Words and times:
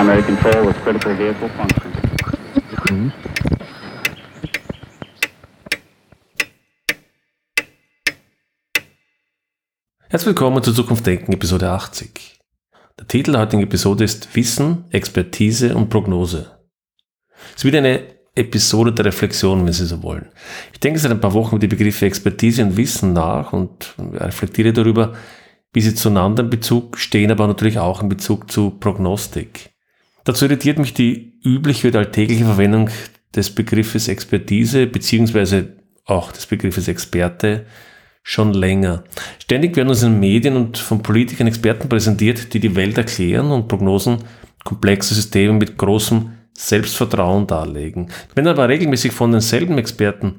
primary 0.00 0.22
control 0.22 0.66
with 0.66 0.76
critical 0.82 1.14
vehicle 1.14 1.50
function. 1.50 3.12
Herzlich 10.08 10.26
willkommen 10.26 10.62
zu 10.62 10.72
Zukunft 10.72 11.06
Denken, 11.06 11.34
Episode 11.34 11.68
80. 11.68 12.40
Der 12.98 13.08
Titel 13.08 13.32
der 13.32 13.42
heutigen 13.42 13.62
Episode 13.62 14.04
ist 14.04 14.34
Wissen, 14.34 14.86
Expertise 14.88 15.76
und 15.76 15.90
Prognose. 15.90 16.58
Es 17.50 17.56
ist 17.56 17.64
wieder 17.66 17.80
eine 17.80 18.00
Episode 18.34 18.92
der 18.92 19.04
Reflexion, 19.04 19.66
wenn 19.66 19.72
Sie 19.74 19.84
so 19.84 20.02
wollen. 20.02 20.30
Ich 20.72 20.80
denke 20.80 20.98
seit 20.98 21.10
ein 21.10 21.20
paar 21.20 21.34
Wochen 21.34 21.56
über 21.56 21.66
die 21.66 21.76
Begriffe 21.76 22.06
Expertise 22.06 22.64
und 22.64 22.78
Wissen 22.78 23.12
nach 23.12 23.52
und 23.52 23.94
reflektiere 23.98 24.72
darüber, 24.72 25.12
wie 25.74 25.82
sie 25.82 25.94
zueinander 25.94 26.42
in 26.42 26.48
Bezug 26.48 26.96
stehen, 26.96 27.30
aber 27.30 27.46
natürlich 27.46 27.78
auch 27.78 28.02
in 28.02 28.08
Bezug 28.08 28.50
zu 28.50 28.70
Prognostik. 28.70 29.70
Dazu 30.30 30.44
irritiert 30.44 30.78
mich 30.78 30.94
die 30.94 31.32
übliche 31.44 31.88
oder 31.88 31.98
alltägliche 31.98 32.44
Verwendung 32.44 32.88
des 33.34 33.52
Begriffes 33.52 34.06
Expertise 34.06 34.86
beziehungsweise 34.86 35.72
auch 36.04 36.30
des 36.30 36.46
Begriffes 36.46 36.86
Experte 36.86 37.66
schon 38.22 38.54
länger. 38.54 39.02
Ständig 39.40 39.74
werden 39.74 39.88
uns 39.88 40.04
in 40.04 40.20
Medien 40.20 40.54
und 40.54 40.78
von 40.78 41.02
Politikern 41.02 41.48
Experten 41.48 41.88
präsentiert, 41.88 42.54
die 42.54 42.60
die 42.60 42.76
Welt 42.76 42.96
erklären 42.96 43.50
und 43.50 43.66
Prognosen 43.66 44.18
komplexe 44.62 45.16
Systeme 45.16 45.54
mit 45.54 45.76
großem 45.76 46.30
Selbstvertrauen 46.56 47.48
darlegen. 47.48 48.12
Wenn 48.36 48.46
aber 48.46 48.68
regelmäßig 48.68 49.10
von 49.10 49.32
denselben 49.32 49.78
Experten 49.78 50.38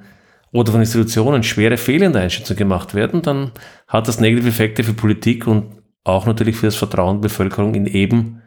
oder 0.54 0.72
von 0.72 0.80
Institutionen 0.80 1.44
schwere 1.44 1.76
fehlende 1.76 2.22
Einschätzungen 2.22 2.60
gemacht 2.60 2.94
werden, 2.94 3.24
dann 3.24 3.52
hat 3.90 4.08
das 4.08 4.22
negative 4.22 4.48
Effekte 4.48 4.86
für 4.86 4.94
Politik 4.94 5.48
und 5.48 5.82
auch 6.06 6.26
natürlich 6.26 6.56
für 6.56 6.68
das 6.68 6.78
Vertrauen 6.78 7.18
der 7.18 7.28
Bevölkerung 7.28 7.76
in 7.76 7.88
eben 7.88 8.42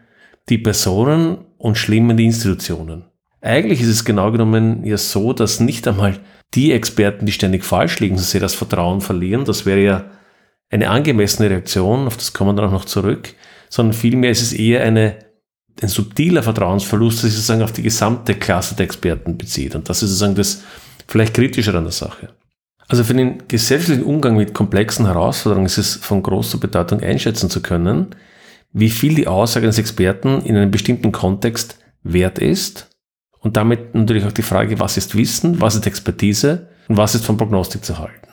die 0.49 0.59
Personen 0.59 1.39
und 1.59 1.79
schlimm 1.79 2.11
in 2.11 2.17
die 2.17 2.27
Institutionen. 2.27 3.05
Eigentlich 3.41 3.81
ist 3.81 3.89
es 3.89 4.05
genau 4.05 4.33
genommen 4.33 4.85
ja 4.85 4.97
so, 4.97 5.33
dass 5.33 5.61
nicht 5.61 5.87
einmal 5.87 6.19
die 6.55 6.73
Experten, 6.73 7.27
die 7.27 7.33
ständig 7.33 7.65
falsch 7.65 8.01
liegen, 8.01 8.17
so 8.17 8.25
sehr 8.25 8.41
das 8.41 8.55
Vertrauen 8.55 9.01
verlieren. 9.01 9.45
Das 9.45 9.67
wäre 9.67 9.81
ja 9.81 10.05
eine 10.71 10.89
angemessene 10.89 11.51
Reaktion, 11.51 12.07
auf 12.07 12.17
das 12.17 12.33
kommen 12.33 12.51
wir 12.57 12.63
dann 12.63 12.71
auch 12.71 12.79
noch 12.79 12.85
zurück, 12.85 13.35
sondern 13.69 13.93
vielmehr 13.93 14.31
ist 14.31 14.43
es 14.43 14.53
eher 14.53 14.83
eine, 14.83 15.17
ein 15.83 15.89
subtiler 15.89 16.43
Vertrauensverlust, 16.43 17.23
der 17.23 17.31
sich 17.31 17.37
sozusagen 17.37 17.63
auf 17.63 17.73
die 17.73 17.83
gesamte 17.83 18.35
Klasse 18.35 18.75
der 18.75 18.85
Experten 18.85 19.37
bezieht. 19.37 19.75
Und 19.75 19.89
das 19.89 20.03
ist 20.03 20.11
sozusagen 20.11 20.35
das 20.35 20.63
vielleicht 21.07 21.35
kritischer 21.35 21.75
an 21.75 21.85
der 21.85 21.93
Sache. 21.93 22.31
Also 22.89 23.05
für 23.05 23.15
den 23.15 23.47
gesellschaftlichen 23.49 24.05
Umgang 24.05 24.37
mit 24.37 24.55
komplexen 24.55 25.07
Herausforderungen 25.07 25.67
ist 25.67 25.79
es 25.79 25.97
von 25.97 26.23
großer 26.23 26.59
Bedeutung 26.59 27.01
einschätzen 27.01 27.51
zu 27.51 27.63
können, 27.63 28.15
wie 28.75 28.91
viel 28.91 29.15
die 29.15 29.29
Aussage 29.29 29.67
eines 29.67 29.79
Experten 29.79 30.43
in 30.43 30.57
einem 30.57 30.71
bestimmten 30.71 31.13
Kontext 31.13 31.79
wert 32.03 32.39
ist 32.39 32.91
und 33.39 33.57
damit 33.57 33.95
natürlich 33.95 34.27
auch 34.27 34.33
die 34.33 34.43
Frage, 34.43 34.81
was 34.81 34.97
ist 34.97 35.15
Wissen, 35.15 35.61
was 35.61 35.77
ist 35.77 35.87
Expertise 35.87 36.69
und 36.89 36.97
was 36.97 37.15
ist 37.15 37.25
von 37.25 37.37
Prognostik 37.37 37.85
zu 37.85 37.99
halten. 37.99 38.29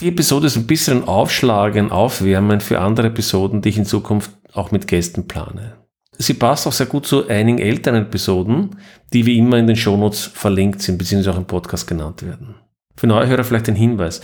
Die 0.00 0.08
Episode 0.08 0.46
ist 0.46 0.56
ein 0.56 0.66
bisschen 0.66 1.02
ein 1.02 1.08
Aufschlagen, 1.08 1.90
Aufwärmen 1.90 2.60
für 2.60 2.80
andere 2.80 3.08
Episoden, 3.08 3.60
die 3.60 3.70
ich 3.70 3.78
in 3.78 3.84
Zukunft 3.84 4.30
auch 4.52 4.70
mit 4.70 4.86
Gästen 4.86 5.26
plane. 5.26 5.76
Sie 6.16 6.34
passt 6.34 6.66
auch 6.66 6.72
sehr 6.72 6.86
gut 6.86 7.06
zu 7.06 7.26
einigen 7.26 7.58
älteren 7.58 8.02
Episoden, 8.02 8.76
die 9.12 9.26
wie 9.26 9.38
immer 9.38 9.58
in 9.58 9.66
den 9.66 9.76
Shownotes 9.76 10.26
verlinkt 10.26 10.80
sind, 10.80 10.98
beziehungsweise 10.98 11.34
auch 11.34 11.40
im 11.40 11.46
Podcast 11.46 11.86
genannt 11.88 12.22
werden. 12.22 12.54
Für 12.96 13.06
neue 13.08 13.26
Hörer 13.26 13.44
vielleicht 13.44 13.68
ein 13.68 13.74
Hinweis. 13.74 14.20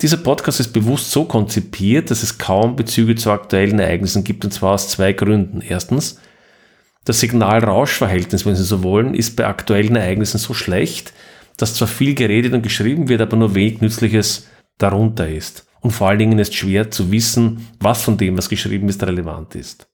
Dieser 0.00 0.16
Podcast 0.16 0.60
ist 0.60 0.72
bewusst 0.72 1.10
so 1.10 1.24
konzipiert, 1.24 2.10
dass 2.10 2.22
es 2.22 2.38
kaum 2.38 2.76
Bezüge 2.76 3.14
zu 3.14 3.30
aktuellen 3.30 3.78
Ereignissen 3.78 4.24
gibt, 4.24 4.44
und 4.44 4.50
zwar 4.52 4.74
aus 4.74 4.88
zwei 4.88 5.12
Gründen. 5.12 5.60
Erstens, 5.60 6.18
das 7.04 7.20
Signal-Rausch-Verhältnis, 7.20 8.44
wenn 8.44 8.56
Sie 8.56 8.64
so 8.64 8.82
wollen, 8.82 9.14
ist 9.14 9.36
bei 9.36 9.46
aktuellen 9.46 9.96
Ereignissen 9.96 10.38
so 10.38 10.54
schlecht, 10.54 11.12
dass 11.56 11.74
zwar 11.74 11.88
viel 11.88 12.14
geredet 12.14 12.54
und 12.54 12.62
geschrieben 12.62 13.08
wird, 13.08 13.20
aber 13.20 13.36
nur 13.36 13.54
wenig 13.54 13.80
Nützliches 13.80 14.48
darunter 14.78 15.28
ist. 15.28 15.66
Und 15.80 15.92
vor 15.92 16.08
allen 16.08 16.18
Dingen 16.18 16.38
ist 16.38 16.54
schwer 16.54 16.90
zu 16.90 17.12
wissen, 17.12 17.68
was 17.78 18.02
von 18.02 18.16
dem, 18.16 18.36
was 18.36 18.48
geschrieben 18.48 18.88
ist, 18.88 19.02
relevant 19.02 19.54
ist. 19.54 19.86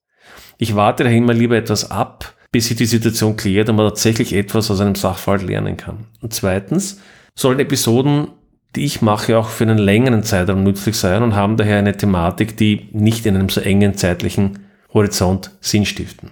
Ich 0.57 0.77
warte 0.77 1.05
daher 1.05 1.19
immer 1.19 1.35
lieber 1.35 1.57
etwas 1.57 1.91
ab, 1.91 2.35
bis 2.53 2.69
sich 2.69 2.77
die 2.77 2.87
Situation 2.87 3.37
klärt 3.37 3.69
und 3.69 3.77
man 3.77 3.89
tatsächlich 3.89 4.33
etwas 4.33 4.71
aus 4.71 4.81
einem 4.81 4.95
Sachverhalt 4.95 5.43
lernen 5.43 5.77
kann. 5.77 6.07
Und 6.21 6.33
zweitens 6.33 7.01
sollen 7.35 7.61
Episoden, 7.61 8.29
die 8.77 8.85
ich 8.85 9.03
mache, 9.03 9.37
auch 9.37 9.49
für 9.49 9.65
einen 9.65 9.79
längeren 9.79 10.23
Zeitraum 10.23 10.63
nützlich 10.63 10.97
sein 10.97 11.23
und 11.23 11.35
haben 11.35 11.57
daher 11.57 11.79
eine 11.79 11.97
Thematik, 11.97 12.57
die 12.57 12.89
nicht 12.93 13.27
in 13.27 13.35
einem 13.37 13.49
so 13.49 13.61
engen 13.61 13.95
zeitlichen 13.95 14.61
Horizont 14.93 15.57
Sinn 15.61 15.87
stiften. 15.87 16.31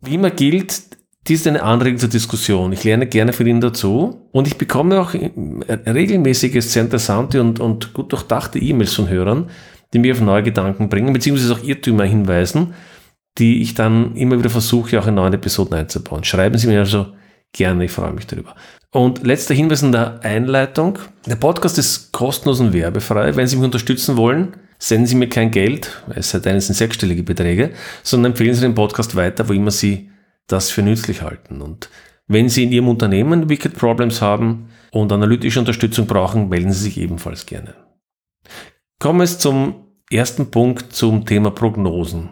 Wie 0.00 0.14
immer 0.14 0.30
gilt, 0.30 0.82
dies 1.26 1.40
ist 1.40 1.46
eine 1.46 1.62
Anregung 1.62 1.98
zur 1.98 2.10
Diskussion. 2.10 2.72
Ich 2.72 2.84
lerne 2.84 3.06
gerne 3.06 3.32
von 3.32 3.46
Ihnen 3.46 3.60
dazu 3.60 4.28
und 4.30 4.46
ich 4.46 4.58
bekomme 4.58 5.00
auch 5.00 5.14
regelmäßige, 5.14 6.62
sehr 6.62 6.82
interessante 6.82 7.40
und, 7.40 7.60
und 7.60 7.94
gut 7.94 8.12
durchdachte 8.12 8.58
E-Mails 8.58 8.92
von 8.92 9.08
Hörern, 9.08 9.48
die 9.92 9.98
mir 9.98 10.12
auf 10.12 10.20
neue 10.20 10.42
Gedanken 10.42 10.88
bringen, 10.88 11.12
beziehungsweise 11.12 11.54
auch 11.54 11.64
Irrtümer 11.64 12.04
hinweisen, 12.04 12.74
die 13.38 13.62
ich 13.62 13.74
dann 13.74 14.14
immer 14.16 14.38
wieder 14.38 14.50
versuche, 14.50 15.00
auch 15.00 15.06
in 15.06 15.14
neuen 15.14 15.32
Episoden 15.32 15.74
einzubauen. 15.74 16.24
Schreiben 16.24 16.58
Sie 16.58 16.66
mir 16.66 16.80
also 16.80 17.06
gerne, 17.52 17.86
ich 17.86 17.90
freue 17.90 18.12
mich 18.12 18.26
darüber. 18.26 18.54
Und 18.94 19.26
letzter 19.26 19.54
Hinweis 19.54 19.82
in 19.82 19.90
der 19.90 20.20
Einleitung. 20.22 21.00
Der 21.26 21.34
Podcast 21.34 21.78
ist 21.78 22.12
kostenlos 22.12 22.60
und 22.60 22.72
werbefrei. 22.72 23.34
Wenn 23.34 23.48
Sie 23.48 23.56
mich 23.56 23.64
unterstützen 23.64 24.16
wollen, 24.16 24.56
senden 24.78 25.08
Sie 25.08 25.16
mir 25.16 25.28
kein 25.28 25.50
Geld, 25.50 26.00
es 26.14 26.30
sei 26.30 26.38
denn, 26.38 26.54
es 26.54 26.68
sind 26.68 26.76
sechsstellige 26.76 27.24
Beträge, 27.24 27.72
sondern 28.04 28.30
empfehlen 28.30 28.54
Sie 28.54 28.60
den 28.60 28.76
Podcast 28.76 29.16
weiter, 29.16 29.48
wo 29.48 29.52
immer 29.52 29.72
Sie 29.72 30.10
das 30.46 30.70
für 30.70 30.82
nützlich 30.82 31.22
halten. 31.22 31.60
Und 31.60 31.90
wenn 32.28 32.48
Sie 32.48 32.62
in 32.62 32.70
Ihrem 32.70 32.86
Unternehmen 32.86 33.48
Wicked 33.48 33.76
Problems 33.76 34.22
haben 34.22 34.68
und 34.92 35.10
analytische 35.10 35.58
Unterstützung 35.58 36.06
brauchen, 36.06 36.48
melden 36.48 36.70
Sie 36.70 36.84
sich 36.84 37.00
ebenfalls 37.00 37.46
gerne. 37.46 37.74
Kommen 39.00 39.18
wir 39.18 39.26
zum 39.26 39.86
ersten 40.08 40.52
Punkt 40.52 40.92
zum 40.92 41.26
Thema 41.26 41.50
Prognosen. 41.50 42.30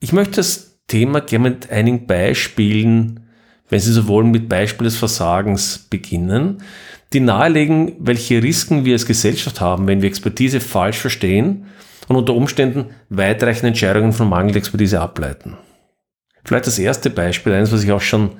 Ich 0.00 0.12
möchte 0.12 0.38
das 0.38 0.80
Thema 0.88 1.20
gerne 1.20 1.50
mit 1.50 1.70
einigen 1.70 2.08
Beispielen, 2.08 3.29
wenn 3.70 3.80
Sie 3.80 3.92
so 3.92 4.06
wollen, 4.08 4.30
mit 4.30 4.48
Beispiel 4.48 4.84
des 4.84 4.96
Versagens 4.96 5.78
beginnen, 5.78 6.62
die 7.12 7.20
nahelegen, 7.20 7.92
welche 7.98 8.42
Risiken 8.42 8.84
wir 8.84 8.92
als 8.94 9.06
Gesellschaft 9.06 9.60
haben, 9.60 9.86
wenn 9.86 10.02
wir 10.02 10.08
Expertise 10.08 10.60
falsch 10.60 10.98
verstehen 10.98 11.66
und 12.08 12.16
unter 12.16 12.34
Umständen 12.34 12.86
weitreichende 13.08 13.68
Entscheidungen 13.68 14.12
von 14.12 14.28
mangelnder 14.28 14.58
Expertise 14.58 15.00
ableiten. 15.00 15.56
Vielleicht 16.44 16.66
das 16.66 16.78
erste 16.78 17.10
Beispiel, 17.10 17.52
eines, 17.52 17.72
was 17.72 17.82
ich 17.82 17.92
auch 17.92 18.00
schon 18.00 18.32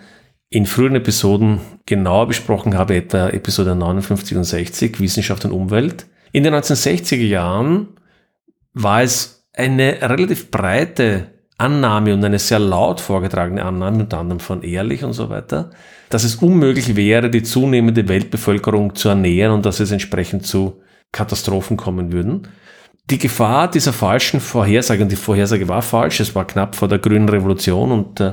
in 0.50 0.66
früheren 0.66 0.96
Episoden 0.96 1.60
genauer 1.86 2.26
besprochen 2.26 2.76
habe, 2.76 2.96
etwa 2.96 3.28
Episode 3.28 3.74
59 3.74 4.36
und 4.36 4.44
60, 4.44 4.98
Wissenschaft 5.00 5.44
und 5.44 5.52
Umwelt. 5.52 6.06
In 6.32 6.42
den 6.42 6.54
1960er 6.54 7.16
Jahren 7.16 7.88
war 8.72 9.02
es 9.02 9.46
eine 9.52 9.98
relativ 10.02 10.50
breite 10.50 11.28
Annahme 11.60 12.14
und 12.14 12.24
eine 12.24 12.38
sehr 12.38 12.58
laut 12.58 13.00
vorgetragene 13.00 13.64
Annahme, 13.64 14.00
unter 14.00 14.18
anderem 14.18 14.40
von 14.40 14.62
Ehrlich 14.62 15.04
und 15.04 15.12
so 15.12 15.28
weiter, 15.28 15.70
dass 16.08 16.24
es 16.24 16.36
unmöglich 16.36 16.96
wäre, 16.96 17.30
die 17.30 17.42
zunehmende 17.42 18.08
Weltbevölkerung 18.08 18.94
zu 18.94 19.10
ernähren 19.10 19.52
und 19.52 19.66
dass 19.66 19.80
es 19.80 19.90
entsprechend 19.90 20.46
zu 20.46 20.80
Katastrophen 21.12 21.76
kommen 21.76 22.12
würden. 22.12 22.48
Die 23.10 23.18
Gefahr 23.18 23.70
dieser 23.70 23.92
falschen 23.92 24.40
Vorhersage, 24.40 25.02
und 25.02 25.10
die 25.10 25.16
Vorhersage 25.16 25.68
war 25.68 25.82
falsch, 25.82 26.20
es 26.20 26.34
war 26.34 26.46
knapp 26.46 26.76
vor 26.76 26.88
der 26.88 26.98
grünen 26.98 27.28
Revolution 27.28 27.90
und 27.90 28.20
äh, 28.20 28.32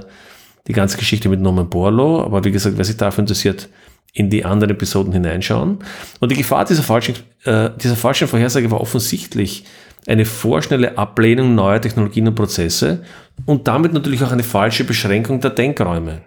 die 0.67 0.73
ganze 0.73 0.97
Geschichte 0.97 1.29
mit 1.29 1.39
Norman 1.39 1.69
Borlaug, 1.69 2.25
aber 2.25 2.43
wie 2.43 2.51
gesagt, 2.51 2.77
wer 2.77 2.85
sich 2.85 2.97
dafür 2.97 3.23
interessiert, 3.23 3.69
in 4.13 4.29
die 4.29 4.45
anderen 4.45 4.71
Episoden 4.71 5.13
hineinschauen. 5.13 5.79
Und 6.19 6.31
die 6.31 6.35
Gefahr 6.35 6.65
dieser 6.65 6.83
falschen, 6.83 7.15
äh, 7.43 7.69
dieser 7.81 7.95
falschen 7.95 8.27
Vorhersage 8.27 8.69
war 8.71 8.81
offensichtlich, 8.81 9.63
eine 10.07 10.25
vorschnelle 10.25 10.97
Ablehnung 10.97 11.53
neuer 11.53 11.81
Technologien 11.81 12.27
und 12.27 12.35
Prozesse 12.35 13.03
und 13.45 13.67
damit 13.67 13.93
natürlich 13.93 14.23
auch 14.23 14.31
eine 14.31 14.43
falsche 14.43 14.85
Beschränkung 14.85 15.41
der 15.41 15.51
Denkräume. 15.51 16.21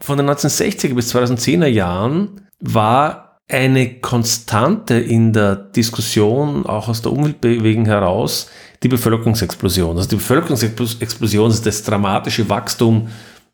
Von 0.00 0.16
den 0.16 0.28
1960er 0.28 0.94
bis 0.94 1.14
2010er 1.14 1.66
Jahren 1.66 2.40
war 2.60 3.38
eine 3.50 4.00
Konstante 4.00 4.94
in 4.94 5.32
der 5.32 5.56
Diskussion, 5.56 6.66
auch 6.66 6.88
aus 6.88 7.02
der 7.02 7.12
Umweltbewegung 7.12 7.86
heraus, 7.86 8.50
die 8.82 8.88
Bevölkerungsexplosion. 8.88 9.96
Also 9.96 10.10
die 10.10 10.16
Bevölkerungsexplosion 10.16 11.50
ist 11.50 11.66
das 11.66 11.82
dramatische 11.82 12.48
Wachstum 12.48 13.08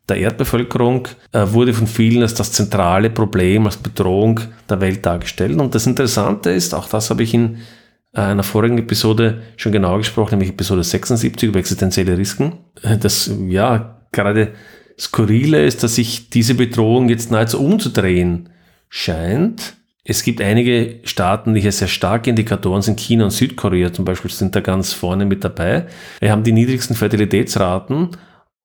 der 0.07 0.17
Erdbevölkerung, 0.17 1.07
äh, 1.31 1.45
wurde 1.47 1.73
von 1.73 1.87
vielen 1.87 2.21
als 2.21 2.35
das 2.35 2.51
zentrale 2.51 3.09
Problem, 3.09 3.65
als 3.65 3.77
Bedrohung 3.77 4.39
der 4.69 4.79
Welt 4.81 5.05
dargestellt. 5.05 5.59
Und 5.59 5.73
das 5.73 5.87
Interessante 5.87 6.51
ist, 6.51 6.75
auch 6.75 6.87
das 6.87 7.09
habe 7.09 7.23
ich 7.23 7.33
in 7.33 7.57
einer 8.21 8.43
vorigen 8.43 8.77
Episode 8.77 9.41
schon 9.57 9.71
genauer 9.71 9.99
gesprochen, 9.99 10.31
nämlich 10.31 10.51
Episode 10.51 10.83
76 10.83 11.49
über 11.49 11.59
existenzielle 11.59 12.17
Risiken. 12.17 12.53
Äh, 12.81 12.97
das, 12.97 13.31
ja, 13.47 14.01
gerade 14.11 14.53
skurrile 14.97 15.65
ist, 15.65 15.83
dass 15.83 15.95
sich 15.95 16.29
diese 16.29 16.55
Bedrohung 16.55 17.09
jetzt 17.09 17.31
nahezu 17.31 17.61
umzudrehen 17.61 18.49
scheint. 18.89 19.75
Es 20.03 20.23
gibt 20.23 20.39
einige 20.39 20.99
Staaten, 21.03 21.53
die 21.53 21.61
hier 21.61 21.71
sehr 21.71 21.87
starke 21.87 22.29
Indikatoren 22.29 22.81
sind. 22.81 22.99
China 22.99 23.25
und 23.25 23.31
Südkorea 23.31 23.91
zum 23.91 24.05
Beispiel 24.05 24.31
sind 24.31 24.55
da 24.55 24.61
ganz 24.61 24.93
vorne 24.93 25.25
mit 25.25 25.43
dabei. 25.43 25.87
Wir 26.19 26.31
haben 26.31 26.43
die 26.43 26.51
niedrigsten 26.51 26.95
Fertilitätsraten 26.95 28.09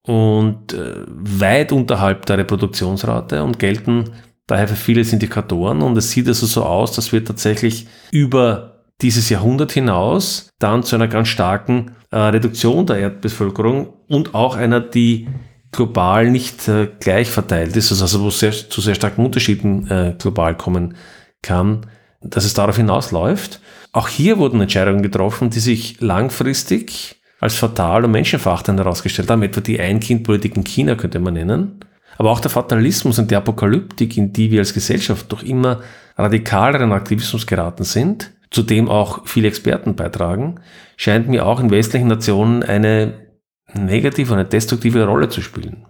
und 0.03 0.73
äh, 0.73 0.95
weit 1.09 1.73
unterhalb 1.73 2.27
der 2.27 2.39
Reproduktionsrate 2.39 3.43
und 3.43 3.59
gelten 3.59 4.11
daher 4.47 4.69
für 4.69 4.77
viele 4.77 5.01
Indikatoren. 5.01 5.83
Und 5.83 5.97
es 5.97 6.11
sieht 6.11 6.29
also 6.29 6.47
so 6.47 6.63
aus, 6.65 6.93
dass 6.93 7.13
wir 7.13 7.25
tatsächlich 7.25 7.87
über 8.11 8.70
dieses 9.03 9.29
Jahrhundert 9.29 9.73
hinaus 9.73 10.51
dann 10.59 10.83
zu 10.83 10.97
einer 10.97 11.09
ganz 11.09 11.29
starken 11.29 11.93
äh, 12.11 12.17
Reduktion 12.19 12.87
der 12.87 12.99
Erdbevölkerung 12.99 13.95
und 14.09 14.35
auch 14.35 14.57
einer, 14.57 14.81
die 14.81 15.29
global 15.73 16.31
nicht 16.31 16.69
äh, 16.69 16.89
gleich 16.99 17.31
verteilt 17.31 17.77
ist, 17.77 17.91
also 17.91 18.23
wo 18.23 18.29
es 18.29 18.41
sehr, 18.41 18.53
zu 18.53 18.81
sehr 18.81 18.95
starken 18.95 19.25
Unterschieden 19.25 19.89
äh, 19.91 20.15
global 20.19 20.57
kommen 20.57 20.97
kann, 21.43 21.87
dass 22.21 22.45
es 22.45 22.55
darauf 22.55 22.77
hinausläuft. 22.77 23.61
Auch 23.93 24.09
hier 24.09 24.39
wurden 24.39 24.61
Entscheidungen 24.61 25.03
getroffen, 25.03 25.51
die 25.51 25.61
sich 25.61 26.01
langfristig 26.01 27.17
als 27.41 27.55
fatal 27.55 28.05
und 28.05 28.11
menschenverachtend 28.11 28.79
herausgestellt 28.79 29.31
haben, 29.31 29.43
etwa 29.43 29.61
die 29.61 29.81
Ein-Kind-Politik 29.81 30.57
in 30.57 30.65
China 30.65 30.95
könnte 30.95 31.21
man 31.21 31.35
nennen. 31.35 31.81
Aber 32.19 32.31
auch 32.31 32.41
der 32.41 32.51
Fatalismus 32.51 33.19
und 33.19 33.31
die 33.31 33.37
Apokalyptik, 33.37 34.17
in 34.19 34.33
die 34.33 34.51
wir 34.51 34.61
als 34.61 34.75
Gesellschaft 34.75 35.33
durch 35.33 35.43
immer 35.45 35.81
radikaleren 36.19 36.93
Aktivismus 36.93 37.47
geraten 37.47 37.85
sind, 37.85 38.33
zu 38.51 38.63
dem 38.63 38.89
auch 38.89 39.27
viele 39.27 39.49
Experten 39.49 39.95
beitragen, 39.95 40.61
scheint 40.97 41.29
mir 41.29 41.47
auch 41.47 41.61
in 41.61 41.71
westlichen 41.71 42.09
Nationen 42.09 42.63
eine 42.63 43.27
negative, 43.73 44.35
eine 44.35 44.45
destruktive 44.45 45.05
Rolle 45.05 45.29
zu 45.29 45.41
spielen. 45.41 45.87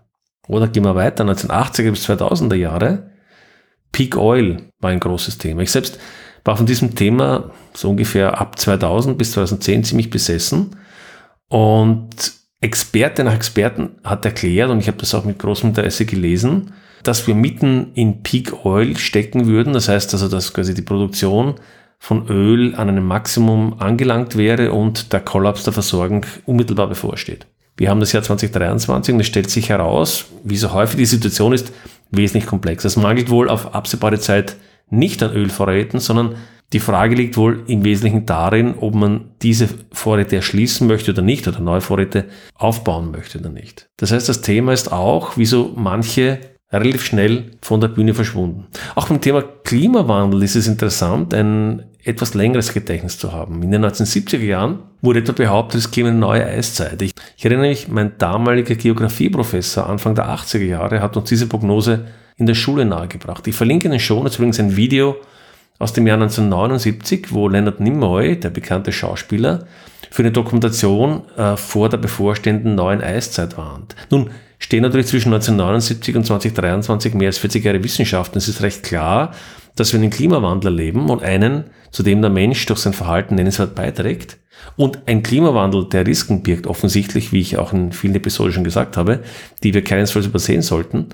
Oder 0.47 0.69
gehen 0.69 0.85
wir 0.85 0.95
weiter, 0.95 1.25
1980er 1.25 1.91
bis 1.91 2.09
2000er 2.09 2.57
Jahre, 2.57 3.11
Peak 3.93 4.17
Oil 4.17 4.71
war 4.79 4.91
ein 4.91 5.01
großes 5.01 5.39
Thema. 5.39 5.63
Ich 5.63 5.71
selbst 5.71 5.99
war 6.45 6.57
von 6.57 6.67
diesem 6.67 6.95
Thema 6.95 7.51
so 7.75 7.91
ungefähr 7.91 8.41
ab 8.41 8.59
2000 8.59 9.19
bis 9.19 9.33
2010 9.33 9.85
ziemlich 9.85 10.11
besessen 10.11 10.77
und 11.49 12.33
Experte 12.63 13.25
nach 13.25 13.35
Experten 13.35 13.97
hat 14.05 14.25
erklärt, 14.25 14.71
und 14.71 14.81
ich 14.81 14.89
habe 14.89 14.99
das 14.99 15.15
auch 15.15 15.25
mit 15.25 15.39
großem 15.39 15.71
Interesse 15.71 16.05
gelesen, 16.05 16.75
dass 17.03 17.27
wir 17.27 17.35
mitten 17.35 17.93
in 17.95 18.23
Peak 18.23 18.67
Oil 18.67 18.97
stecken 18.99 19.47
würden. 19.47 19.73
Das 19.73 19.89
heißt 19.89 20.13
also, 20.13 20.29
dass 20.29 20.53
quasi 20.53 20.75
die 20.75 20.83
Produktion 20.83 21.55
von 22.01 22.29
Öl 22.29 22.75
an 22.75 22.89
einem 22.89 23.07
Maximum 23.07 23.79
angelangt 23.79 24.37
wäre 24.37 24.73
und 24.73 25.13
der 25.13 25.21
Kollaps 25.21 25.63
der 25.63 25.75
Versorgung 25.75 26.27
unmittelbar 26.47 26.89
bevorsteht. 26.89 27.47
Wir 27.77 27.91
haben 27.91 28.01
das 28.01 28.13
Jahr 28.13 28.23
2023 28.23 29.15
und 29.15 29.21
es 29.21 29.27
stellt 29.27 29.51
sich 29.51 29.69
heraus, 29.69 30.27
wie 30.43 30.57
so 30.57 30.73
häufig 30.73 30.97
die 30.97 31.07
Situation 31.07 31.53
ist, 31.53 31.73
wesentlich 32.11 32.47
komplex. 32.47 32.85
Es 32.85 32.97
mangelt 32.97 33.31
wohl 33.31 33.49
auf 33.49 33.75
absehbare 33.75 34.19
Zeit 34.19 34.57
nicht 34.89 35.23
an 35.23 35.33
Ölvorräten, 35.33 36.01
sondern 36.01 36.35
die 36.73 36.81
Frage 36.81 37.15
liegt 37.15 37.37
wohl 37.37 37.65
im 37.67 37.85
Wesentlichen 37.85 38.27
darin, 38.27 38.75
ob 38.79 38.95
man 38.95 39.33
diese 39.43 39.69
Vorräte 39.93 40.37
erschließen 40.37 40.87
möchte 40.87 41.13
oder 41.13 41.23
nicht 41.23 41.47
oder 41.49 41.61
neue 41.61 41.81
Vorräte 41.81 42.27
aufbauen 42.55 43.11
möchte 43.11 43.39
oder 43.39 43.51
nicht. 43.51 43.89
Das 43.99 44.11
heißt, 44.13 44.29
das 44.29 44.41
Thema 44.41 44.73
ist 44.73 44.93
auch, 44.93 45.37
wieso 45.37 45.73
manche 45.77 46.39
relativ 46.73 47.05
schnell 47.05 47.53
von 47.63 47.81
der 47.81 47.89
Bühne 47.89 48.15
verschwunden. 48.15 48.67
Auch 48.95 49.09
beim 49.09 49.21
Thema 49.21 49.43
Klimawandel 49.43 50.43
ist 50.43 50.55
es 50.55 50.69
interessant, 50.69 51.35
ein 51.35 51.90
etwas 52.05 52.35
längeres 52.35 52.73
Gedächtnis 52.73 53.19
zu 53.19 53.33
haben. 53.33 53.63
In 53.63 53.71
den 53.71 53.85
1970er 53.85 54.39
Jahren 54.39 54.79
wurde 55.03 55.21
etwa 55.21 55.33
behauptet, 55.33 55.81
es 55.81 55.91
käme 55.91 56.09
eine 56.11 56.19
neue 56.19 56.45
Eiszeit. 56.47 57.01
Ich, 57.03 57.13
ich 57.37 57.45
erinnere 57.45 57.69
mich, 57.69 57.89
mein 57.89 58.13
damaliger 58.19 58.75
Geografieprofessor 58.75 59.87
Anfang 59.89 60.15
der 60.15 60.29
80er 60.29 60.65
Jahre 60.65 61.01
hat 61.01 61.17
uns 61.17 61.29
diese 61.29 61.47
Prognose 61.47 62.07
in 62.37 62.47
der 62.47 62.55
Schule 62.55 62.85
nahegebracht. 62.85 63.47
Ich 63.47 63.55
verlinke 63.55 63.89
Ihnen 63.89 64.01
schon 64.01 64.25
jetzt 64.25 64.37
übrigens 64.37 64.59
ein 64.59 64.77
Video 64.77 65.17
aus 65.79 65.93
dem 65.93 66.07
Jahr 66.07 66.17
1979, 66.17 67.33
wo 67.33 67.49
Leonard 67.49 67.81
Nimoy, 67.81 68.39
der 68.39 68.51
bekannte 68.51 68.93
Schauspieler, 68.93 69.67
für 70.11 70.23
eine 70.23 70.33
Dokumentation 70.33 71.23
äh, 71.37 71.57
vor 71.57 71.89
der 71.89 71.99
bevorstehenden 71.99 72.75
neuen 72.75 73.03
Eiszeit 73.03 73.57
warnt. 73.57 73.95
Nun 74.11 74.31
stehen 74.59 74.83
natürlich 74.83 75.07
zwischen 75.07 75.33
1979 75.33 76.17
und 76.17 76.27
2023 76.27 77.15
mehr 77.15 77.29
als 77.29 77.39
40 77.39 77.65
Jahre 77.65 77.83
Wissenschaft. 77.83 78.33
Und 78.33 78.39
es 78.39 78.49
ist 78.49 78.63
recht 78.63 78.83
klar, 78.83 79.33
dass 79.81 79.95
wir 79.95 80.01
einen 80.01 80.11
Klimawandel 80.11 80.73
erleben 80.73 81.09
und 81.09 81.23
einen, 81.23 81.65
zu 81.91 82.03
dem 82.03 82.21
der 82.21 82.31
Mensch 82.31 82.67
durch 82.67 82.81
sein 82.81 82.93
Verhalten 82.93 83.35
nennenswert 83.35 83.75
beiträgt. 83.75 84.37
Und 84.77 84.99
ein 85.07 85.23
Klimawandel, 85.23 85.89
der 85.89 86.07
Risiken 86.07 86.43
birgt, 86.43 86.67
offensichtlich, 86.67 87.33
wie 87.33 87.41
ich 87.41 87.57
auch 87.57 87.73
in 87.73 87.93
vielen 87.93 88.15
Episoden 88.15 88.53
schon 88.53 88.65
gesagt 88.65 88.99
habe, 88.99 89.21
die 89.63 89.73
wir 89.73 89.83
keinesfalls 89.83 90.27
übersehen 90.27 90.61
sollten. 90.61 91.07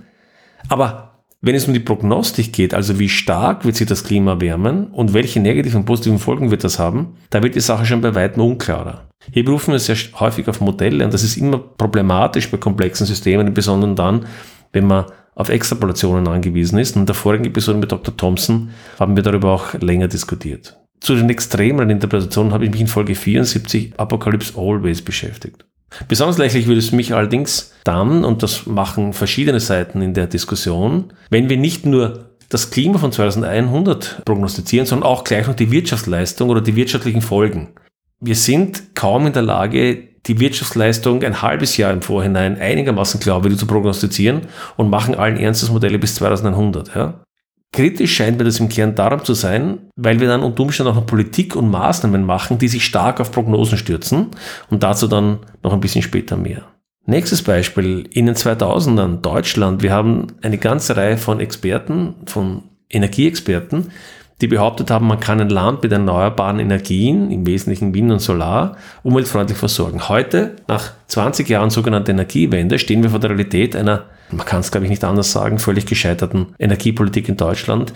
Aber 0.68 1.22
wenn 1.40 1.54
es 1.54 1.68
um 1.68 1.74
die 1.74 1.80
Prognostik 1.80 2.52
geht, 2.52 2.74
also 2.74 2.98
wie 2.98 3.08
stark 3.08 3.64
wird 3.64 3.76
sich 3.76 3.86
das 3.86 4.02
Klima 4.02 4.40
wärmen 4.40 4.88
und 4.88 5.14
welche 5.14 5.38
negativen 5.38 5.82
und 5.82 5.86
positiven 5.86 6.18
Folgen 6.18 6.50
wird 6.50 6.64
das 6.64 6.80
haben, 6.80 7.14
da 7.30 7.44
wird 7.44 7.54
die 7.54 7.60
Sache 7.60 7.86
schon 7.86 8.00
bei 8.00 8.16
weitem 8.16 8.42
unklarer. 8.42 9.08
Hier 9.30 9.44
berufen 9.44 9.70
wir 9.70 9.78
sehr 9.78 9.96
häufig 10.18 10.48
auf 10.48 10.60
Modelle 10.60 11.04
und 11.04 11.14
das 11.14 11.22
ist 11.22 11.36
immer 11.36 11.58
problematisch 11.58 12.50
bei 12.50 12.56
komplexen 12.56 13.06
Systemen, 13.06 13.46
im 13.46 13.54
Besonderen 13.54 13.94
dann, 13.94 14.26
wenn 14.72 14.88
man 14.88 15.04
auf 15.36 15.50
Extrapolationen 15.50 16.26
angewiesen 16.26 16.78
ist. 16.78 16.96
Und 16.96 17.02
in 17.02 17.06
der 17.06 17.14
vorigen 17.14 17.44
Episode 17.44 17.78
mit 17.78 17.92
Dr. 17.92 18.16
Thompson 18.16 18.70
haben 18.98 19.14
wir 19.14 19.22
darüber 19.22 19.52
auch 19.52 19.74
länger 19.74 20.08
diskutiert. 20.08 20.76
Zu 20.98 21.14
den 21.14 21.30
extremeren 21.30 21.90
Interpretationen 21.90 22.52
habe 22.52 22.64
ich 22.64 22.70
mich 22.72 22.80
in 22.80 22.86
Folge 22.88 23.14
74 23.14 23.92
Apocalypse 23.98 24.54
Always 24.56 25.02
beschäftigt. 25.02 25.64
Besonders 26.08 26.38
lächerlich 26.38 26.66
würde 26.66 26.80
es 26.80 26.90
mich 26.90 27.14
allerdings 27.14 27.72
dann, 27.84 28.24
und 28.24 28.42
das 28.42 28.66
machen 28.66 29.12
verschiedene 29.12 29.60
Seiten 29.60 30.02
in 30.02 30.14
der 30.14 30.26
Diskussion, 30.26 31.12
wenn 31.30 31.48
wir 31.48 31.56
nicht 31.56 31.86
nur 31.86 32.30
das 32.48 32.70
Klima 32.70 32.98
von 32.98 33.12
2100 33.12 34.24
prognostizieren, 34.24 34.86
sondern 34.86 35.08
auch 35.08 35.24
gleich 35.24 35.46
noch 35.46 35.54
die 35.54 35.70
Wirtschaftsleistung 35.70 36.48
oder 36.48 36.60
die 36.60 36.76
wirtschaftlichen 36.76 37.22
Folgen. 37.22 37.68
Wir 38.20 38.36
sind 38.36 38.94
kaum 38.94 39.26
in 39.26 39.32
der 39.32 39.42
Lage, 39.42 40.08
die 40.26 40.40
Wirtschaftsleistung 40.40 41.22
ein 41.22 41.42
halbes 41.42 41.76
Jahr 41.76 41.92
im 41.92 42.02
Vorhinein 42.02 42.58
einigermaßen 42.58 43.20
glaubwürdig 43.20 43.58
zu 43.58 43.66
prognostizieren 43.66 44.42
und 44.76 44.90
machen 44.90 45.14
allen 45.14 45.36
Ernstes 45.36 45.70
Modelle 45.70 45.98
bis 45.98 46.16
2100. 46.16 46.94
Ja? 46.94 47.20
Kritisch 47.72 48.14
scheint 48.14 48.38
mir 48.38 48.44
das 48.44 48.58
im 48.58 48.68
Kern 48.68 48.94
darum 48.94 49.22
zu 49.24 49.34
sein, 49.34 49.78
weil 49.96 50.18
wir 50.18 50.28
dann 50.28 50.42
unter 50.42 50.62
Umständen 50.62 50.92
auch 50.92 50.96
noch 50.96 51.06
Politik 51.06 51.54
und 51.56 51.70
Maßnahmen 51.70 52.24
machen, 52.24 52.58
die 52.58 52.68
sich 52.68 52.84
stark 52.84 53.20
auf 53.20 53.32
Prognosen 53.32 53.78
stürzen 53.78 54.28
und 54.70 54.82
dazu 54.82 55.08
dann 55.08 55.40
noch 55.62 55.72
ein 55.72 55.80
bisschen 55.80 56.02
später 56.02 56.36
mehr. 56.36 56.62
Nächstes 57.04 57.42
Beispiel, 57.42 58.08
in 58.10 58.26
den 58.26 58.34
2000ern 58.34 59.20
Deutschland. 59.20 59.82
Wir 59.82 59.92
haben 59.92 60.26
eine 60.42 60.58
ganze 60.58 60.96
Reihe 60.96 61.18
von 61.18 61.38
Experten, 61.38 62.14
von 62.26 62.64
Energieexperten, 62.88 63.92
die 64.40 64.48
behauptet 64.48 64.90
haben, 64.90 65.06
man 65.06 65.20
kann 65.20 65.40
ein 65.40 65.48
Land 65.48 65.82
mit 65.82 65.92
erneuerbaren 65.92 66.58
Energien, 66.58 67.30
im 67.30 67.46
Wesentlichen 67.46 67.94
Wind 67.94 68.12
und 68.12 68.20
Solar, 68.20 68.76
umweltfreundlich 69.02 69.58
versorgen. 69.58 70.08
Heute, 70.08 70.56
nach 70.68 70.92
20 71.06 71.48
Jahren 71.48 71.70
sogenannter 71.70 72.10
Energiewende, 72.10 72.78
stehen 72.78 73.02
wir 73.02 73.10
vor 73.10 73.18
der 73.18 73.30
Realität 73.30 73.74
einer 73.74 74.04
man 74.30 74.46
kann 74.46 74.60
es 74.60 74.70
glaube 74.70 74.86
ich 74.86 74.90
nicht 74.90 75.04
anders 75.04 75.32
sagen, 75.32 75.58
völlig 75.58 75.86
gescheiterten 75.86 76.54
Energiepolitik 76.58 77.28
in 77.28 77.36
Deutschland, 77.36 77.92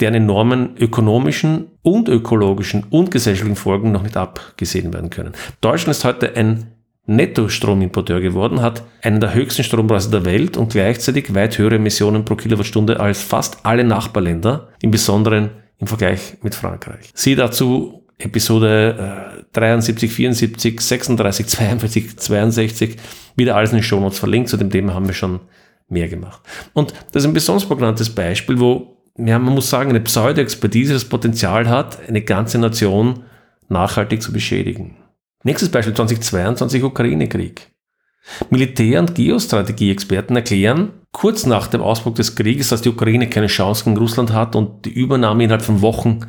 deren 0.00 0.14
enormen 0.14 0.76
ökonomischen 0.78 1.68
und 1.82 2.08
ökologischen 2.08 2.84
und 2.90 3.10
gesellschaftlichen 3.10 3.56
Folgen 3.56 3.92
noch 3.92 4.02
nicht 4.02 4.16
abgesehen 4.16 4.92
werden 4.92 5.10
können. 5.10 5.32
Deutschland 5.60 5.96
ist 5.96 6.04
heute 6.04 6.36
ein 6.36 6.72
Netto-Stromimporteur 7.06 8.20
geworden, 8.20 8.62
hat 8.62 8.84
einen 9.02 9.20
der 9.20 9.34
höchsten 9.34 9.64
Strompreise 9.64 10.10
der 10.10 10.24
Welt 10.24 10.56
und 10.56 10.72
gleichzeitig 10.72 11.34
weit 11.34 11.58
höhere 11.58 11.76
Emissionen 11.76 12.24
pro 12.24 12.36
Kilowattstunde 12.36 13.00
als 13.00 13.22
fast 13.22 13.58
alle 13.64 13.84
Nachbarländer, 13.84 14.68
im 14.80 14.90
Besonderen 14.90 15.50
im 15.80 15.86
Vergleich 15.86 16.36
mit 16.42 16.54
Frankreich. 16.54 17.10
Sie 17.14 17.34
dazu 17.34 18.04
Episode 18.18 19.40
äh, 19.40 19.58
73, 19.58 20.12
74, 20.12 20.80
36, 20.80 21.46
42, 21.46 22.18
62, 22.18 22.96
wieder 23.34 23.56
alles 23.56 23.70
in 23.70 23.78
den 23.78 23.82
Show 23.82 23.98
Notes 23.98 24.18
verlinkt. 24.18 24.50
Zu 24.50 24.56
dem 24.56 24.70
Thema 24.70 24.94
haben 24.94 25.06
wir 25.06 25.14
schon 25.14 25.40
mehr 25.88 26.08
gemacht. 26.08 26.40
Und 26.74 26.92
das 27.12 27.22
ist 27.22 27.28
ein 27.28 27.32
besonders 27.32 27.66
prägnantes 27.66 28.10
Beispiel, 28.10 28.60
wo 28.60 28.96
ja, 29.18 29.38
man 29.38 29.54
muss 29.54 29.70
sagen, 29.70 29.90
eine 29.90 30.00
Pseudo-Expertise 30.00 30.92
das 30.92 31.04
Potenzial 31.04 31.68
hat, 31.68 32.08
eine 32.08 32.22
ganze 32.22 32.58
Nation 32.58 33.24
nachhaltig 33.68 34.22
zu 34.22 34.32
beschädigen. 34.32 34.96
Nächstes 35.42 35.70
Beispiel 35.70 35.94
2022 35.94 36.82
Ukraine-Krieg. 36.84 37.69
Militär- 38.50 39.00
und 39.00 39.14
Geostrategie-Experten 39.14 40.36
erklären, 40.36 40.90
kurz 41.12 41.46
nach 41.46 41.66
dem 41.66 41.82
Ausbruch 41.82 42.14
des 42.14 42.34
Krieges, 42.34 42.68
dass 42.68 42.82
die 42.82 42.90
Ukraine 42.90 43.28
keine 43.28 43.48
Chance 43.48 43.84
gegen 43.84 43.96
Russland 43.96 44.32
hat 44.32 44.54
und 44.54 44.84
die 44.84 44.92
Übernahme 44.92 45.44
innerhalb 45.44 45.62
von 45.62 45.82
Wochen 45.82 46.20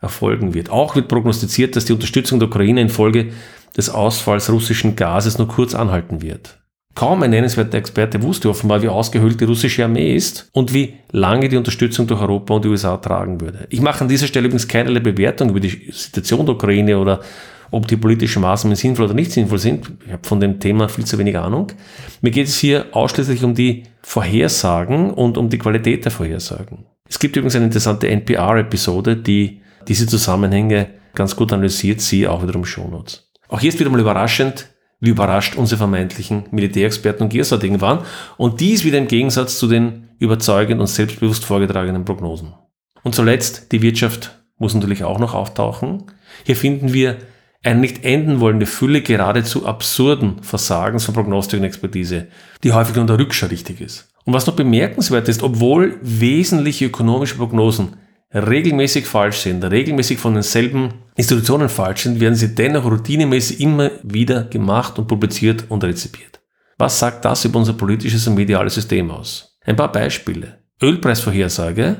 erfolgen 0.00 0.54
wird. 0.54 0.70
Auch 0.70 0.94
wird 0.96 1.08
prognostiziert, 1.08 1.76
dass 1.76 1.86
die 1.86 1.92
Unterstützung 1.92 2.38
der 2.38 2.48
Ukraine 2.48 2.80
infolge 2.80 3.32
des 3.76 3.90
Ausfalls 3.90 4.50
russischen 4.50 4.96
Gases 4.96 5.38
nur 5.38 5.48
kurz 5.48 5.74
anhalten 5.74 6.22
wird. 6.22 6.58
Kaum 6.94 7.22
ein 7.22 7.30
nennenswerter 7.30 7.76
Experte 7.76 8.22
wusste 8.22 8.48
offenbar, 8.48 8.80
wie 8.80 8.88
ausgehöhlt 8.88 9.38
die 9.38 9.44
russische 9.44 9.84
Armee 9.84 10.14
ist 10.16 10.48
und 10.52 10.72
wie 10.72 10.94
lange 11.12 11.50
die 11.50 11.58
Unterstützung 11.58 12.06
durch 12.06 12.22
Europa 12.22 12.54
und 12.54 12.64
die 12.64 12.68
USA 12.68 12.96
tragen 12.96 13.38
würde. 13.42 13.66
Ich 13.68 13.82
mache 13.82 14.00
an 14.00 14.08
dieser 14.08 14.26
Stelle 14.26 14.46
übrigens 14.46 14.66
keinerlei 14.66 15.00
Bewertung 15.00 15.50
über 15.50 15.60
die 15.60 15.90
Situation 15.92 16.46
der 16.46 16.54
Ukraine 16.54 16.98
oder 16.98 17.20
ob 17.70 17.86
die 17.88 17.96
politischen 17.96 18.42
Maßnahmen 18.42 18.76
sinnvoll 18.76 19.06
oder 19.06 19.14
nicht 19.14 19.32
sinnvoll 19.32 19.58
sind. 19.58 19.90
Ich 20.06 20.12
habe 20.12 20.26
von 20.26 20.40
dem 20.40 20.60
Thema 20.60 20.88
viel 20.88 21.04
zu 21.04 21.18
wenig 21.18 21.38
Ahnung. 21.38 21.72
Mir 22.20 22.30
geht 22.30 22.48
es 22.48 22.58
hier 22.58 22.86
ausschließlich 22.92 23.42
um 23.44 23.54
die 23.54 23.84
Vorhersagen 24.02 25.12
und 25.12 25.36
um 25.38 25.48
die 25.48 25.58
Qualität 25.58 26.04
der 26.04 26.12
Vorhersagen. 26.12 26.86
Es 27.08 27.18
gibt 27.18 27.36
übrigens 27.36 27.56
eine 27.56 27.66
interessante 27.66 28.08
NPR-Episode, 28.08 29.16
die 29.16 29.60
diese 29.88 30.06
Zusammenhänge 30.06 30.88
ganz 31.14 31.36
gut 31.36 31.52
analysiert, 31.52 32.00
sie 32.00 32.26
auch 32.26 32.42
wiederum 32.42 32.64
Shownotes. 32.64 33.30
Auch 33.48 33.60
hier 33.60 33.68
ist 33.68 33.78
wieder 33.78 33.90
mal 33.90 34.00
überraschend, 34.00 34.68
wie 35.00 35.10
überrascht 35.10 35.56
unsere 35.56 35.78
vermeintlichen 35.78 36.44
Militärexperten 36.50 37.24
und 37.24 37.32
Geostrategen 37.32 37.80
waren. 37.80 38.00
Und 38.36 38.60
dies 38.60 38.84
wieder 38.84 38.98
im 38.98 39.08
Gegensatz 39.08 39.58
zu 39.58 39.68
den 39.68 40.08
überzeugend 40.18 40.80
und 40.80 40.86
selbstbewusst 40.86 41.44
vorgetragenen 41.44 42.04
Prognosen. 42.04 42.54
Und 43.02 43.14
zuletzt, 43.14 43.72
die 43.72 43.82
Wirtschaft 43.82 44.38
muss 44.58 44.74
natürlich 44.74 45.04
auch 45.04 45.18
noch 45.18 45.34
auftauchen. 45.34 46.04
Hier 46.44 46.56
finden 46.56 46.92
wir 46.92 47.18
eine 47.66 47.80
nicht 47.80 48.04
enden 48.04 48.40
wollende 48.40 48.66
Fülle 48.66 49.02
geradezu 49.02 49.66
absurden 49.66 50.42
Versagens 50.42 51.04
von 51.04 51.14
Prognostik 51.14 51.60
und 51.60 51.66
Expertise, 51.66 52.28
die 52.62 52.72
häufig 52.72 52.96
nur 52.96 53.06
der 53.06 53.18
Rückschau 53.18 53.48
richtig 53.48 53.80
ist. 53.80 54.08
Und 54.24 54.32
was 54.32 54.46
noch 54.46 54.56
bemerkenswert 54.56 55.28
ist, 55.28 55.42
obwohl 55.42 55.98
wesentliche 56.02 56.86
ökonomische 56.86 57.36
Prognosen 57.36 57.96
regelmäßig 58.32 59.06
falsch 59.06 59.38
sind, 59.38 59.64
regelmäßig 59.64 60.18
von 60.18 60.34
denselben 60.34 60.94
Institutionen 61.14 61.68
falsch 61.68 62.02
sind, 62.02 62.20
werden 62.20 62.34
sie 62.34 62.54
dennoch 62.54 62.84
routinemäßig 62.84 63.60
immer 63.60 63.90
wieder 64.02 64.44
gemacht 64.44 64.98
und 64.98 65.06
publiziert 65.06 65.64
und 65.68 65.84
rezipiert. 65.84 66.40
Was 66.78 66.98
sagt 66.98 67.24
das 67.24 67.44
über 67.44 67.58
unser 67.58 67.72
politisches 67.72 68.26
und 68.26 68.34
mediales 68.34 68.74
System 68.74 69.10
aus? 69.10 69.56
Ein 69.64 69.76
paar 69.76 69.90
Beispiele. 69.90 70.58
Ölpreisvorhersage. 70.82 71.96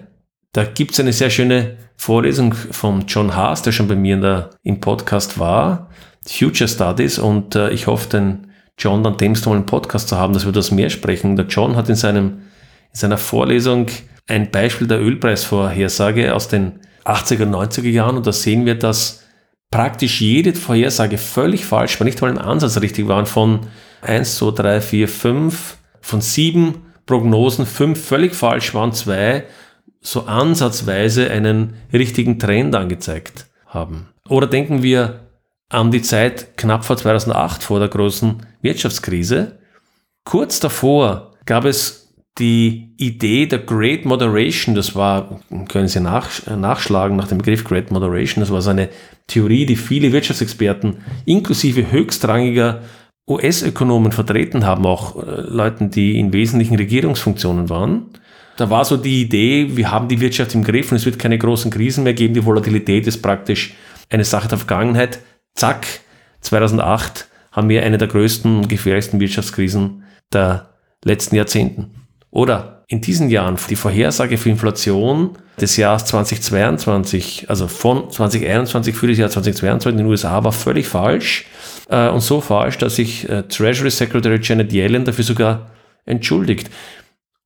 Da 0.53 0.65
gibt 0.65 0.93
es 0.93 1.01
eine 1.01 1.13
sehr 1.13 1.31
schöne 1.31 1.77
Vorlesung 1.97 2.55
von 2.55 3.07
John 3.07 3.35
Haas, 3.35 3.63
der 3.63 3.73
schon 3.73 3.89
bei 3.89 3.97
mir 3.97 4.15
in 4.15 4.21
der, 4.23 4.51
im 4.63 4.81
Podcast 4.81 5.39
war. 5.39 5.91
Future 6.27 6.69
Studies 6.69 7.19
und 7.19 7.55
äh, 7.55 7.71
ich 7.71 7.87
hoffe, 7.87 8.09
den 8.09 8.47
John 8.79 9.03
dann 9.03 9.17
demnächst 9.17 9.47
mal 9.47 9.55
einen 9.55 9.67
Podcast 9.67 10.09
zu 10.09 10.17
haben, 10.17 10.33
dass 10.33 10.45
wir 10.45 10.53
das 10.53 10.71
mehr 10.71 10.91
sprechen. 10.91 11.37
Der 11.37 11.47
John 11.47 11.77
hat 11.77 11.89
in, 11.89 11.95
seinem, 11.95 12.25
in 12.25 12.95
seiner 12.95 13.19
Vorlesung 13.19 13.87
ein 14.27 14.51
Beispiel 14.51 14.87
der 14.87 15.01
Ölpreisvorhersage 15.01 16.35
aus 16.35 16.49
den 16.49 16.81
80er, 17.05 17.45
90er 17.45 17.89
Jahren 17.89 18.17
und 18.17 18.27
da 18.27 18.33
sehen 18.33 18.67
wir, 18.67 18.75
dass 18.75 19.25
praktisch 19.71 20.21
jede 20.21 20.53
Vorhersage 20.53 21.19
völlig 21.19 21.65
falsch 21.65 21.99
war, 22.01 22.05
nicht 22.05 22.21
mal 22.21 22.31
im 22.31 22.39
Ansatz 22.39 22.81
richtig 22.81 23.09
waren 23.09 23.27
von 23.27 23.61
1, 24.03 24.37
2, 24.37 24.51
3, 24.51 24.81
4, 24.81 25.09
5, 25.09 25.77
von 26.01 26.21
sieben 26.21 26.83
Prognosen, 27.07 27.67
fünf 27.67 28.05
völlig 28.05 28.35
falsch 28.35 28.75
waren, 28.75 28.93
zwei 28.93 29.45
so 30.07 30.27
ansatzweise 30.27 31.31
einen 31.31 31.75
richtigen 31.93 32.39
Trend 32.39 32.77
angezeigt 32.77 33.47
haben. 33.67 34.09
Oder 34.29 34.47
denken 34.47 34.85
wir 34.85 35.21
an 35.69 35.91
die 35.91 36.03
Zeit 36.03 36.57
knapp 36.57 36.85
vor 36.85 36.97
2008, 36.97 37.65
vor 37.65 37.81
der 37.81 37.89
großen 37.89 38.47
Wirtschaftskrise. 38.63 39.59
Kurz 40.25 40.61
davor 40.61 41.33
gab 41.45 41.65
es 41.65 42.15
die 42.39 42.95
Idee 42.99 43.47
der 43.47 43.59
Great 43.59 44.05
Moderation, 44.05 44.77
das 44.77 44.95
war, 44.95 45.41
können 45.69 45.89
Sie 45.89 46.01
nach, 46.01 46.29
nachschlagen 46.47 47.17
nach 47.17 47.29
dem 47.29 47.39
Begriff 47.39 47.65
Great 47.65 47.91
Moderation, 47.91 48.43
das 48.43 48.53
war 48.53 48.63
so 48.63 48.71
eine 48.71 48.91
Theorie, 49.27 49.67
die 49.67 49.77
viele 49.77 50.13
Wirtschaftsexperten 50.13 50.99
inklusive 51.25 51.91
höchstrangiger 51.91 52.83
US-Ökonomen 53.29 54.13
vertreten 54.13 54.65
haben, 54.65 54.87
auch 54.87 55.17
äh, 55.17 55.41
Leuten, 55.41 55.91
die 55.91 56.17
in 56.19 56.33
wesentlichen 56.33 56.77
Regierungsfunktionen 56.77 57.69
waren. 57.69 58.11
Da 58.57 58.71
war 58.71 58.85
so 58.85 58.97
die 58.97 59.23
Idee, 59.23 59.77
wir 59.77 59.91
haben 59.91 60.09
die 60.09 60.21
Wirtschaft 60.21 60.55
im 60.55 60.65
Griff 60.65 60.91
und 60.91 60.97
es 60.97 61.05
wird 61.05 61.19
keine 61.19 61.37
großen 61.37 61.71
Krisen 61.71 62.05
mehr 62.05 62.15
geben, 62.15 62.35
die 62.35 62.45
Volatilität 62.45 63.07
ist 63.07 63.21
praktisch 63.21 63.75
eine 64.09 64.25
Sache 64.25 64.49
der 64.49 64.59
Vergangenheit. 64.59 65.21
Zack, 65.55 65.87
2008 66.41 67.29
haben 67.53 67.69
wir 67.69 67.83
eine 67.83 67.99
der 67.99 68.09
größten 68.09 68.59
und 68.59 68.69
gefährlichsten 68.69 69.21
Wirtschaftskrisen 69.21 70.05
der 70.33 70.71
letzten 71.05 71.37
Jahrzehnten. 71.37 71.91
Oder 72.31 72.85
in 72.89 73.01
diesen 73.01 73.31
Jahren 73.31 73.57
die 73.69 73.77
Vorhersage 73.77 74.39
für 74.39 74.49
Inflation 74.49 75.37
des 75.61 75.77
Jahres 75.77 76.05
2022, 76.07 77.47
also 77.49 77.67
von 77.67 78.11
2021 78.11 78.95
für 78.95 79.09
das 79.09 79.19
Jahr 79.19 79.31
2022 79.31 79.93
in 79.93 79.99
den 79.99 80.07
USA 80.07 80.45
war 80.45 80.53
völlig 80.53 80.87
falsch 80.87 81.47
äh, 81.89 82.09
und 82.09 82.21
so 82.21 82.41
falsch, 82.41 82.79
dass 82.79 82.97
sich 82.97 83.29
äh, 83.29 83.43
Treasury 83.43 83.91
Secretary 83.91 84.39
Janet 84.43 84.73
Yellen 84.73 85.05
dafür 85.05 85.25
sogar 85.25 85.71
entschuldigt. 86.05 86.71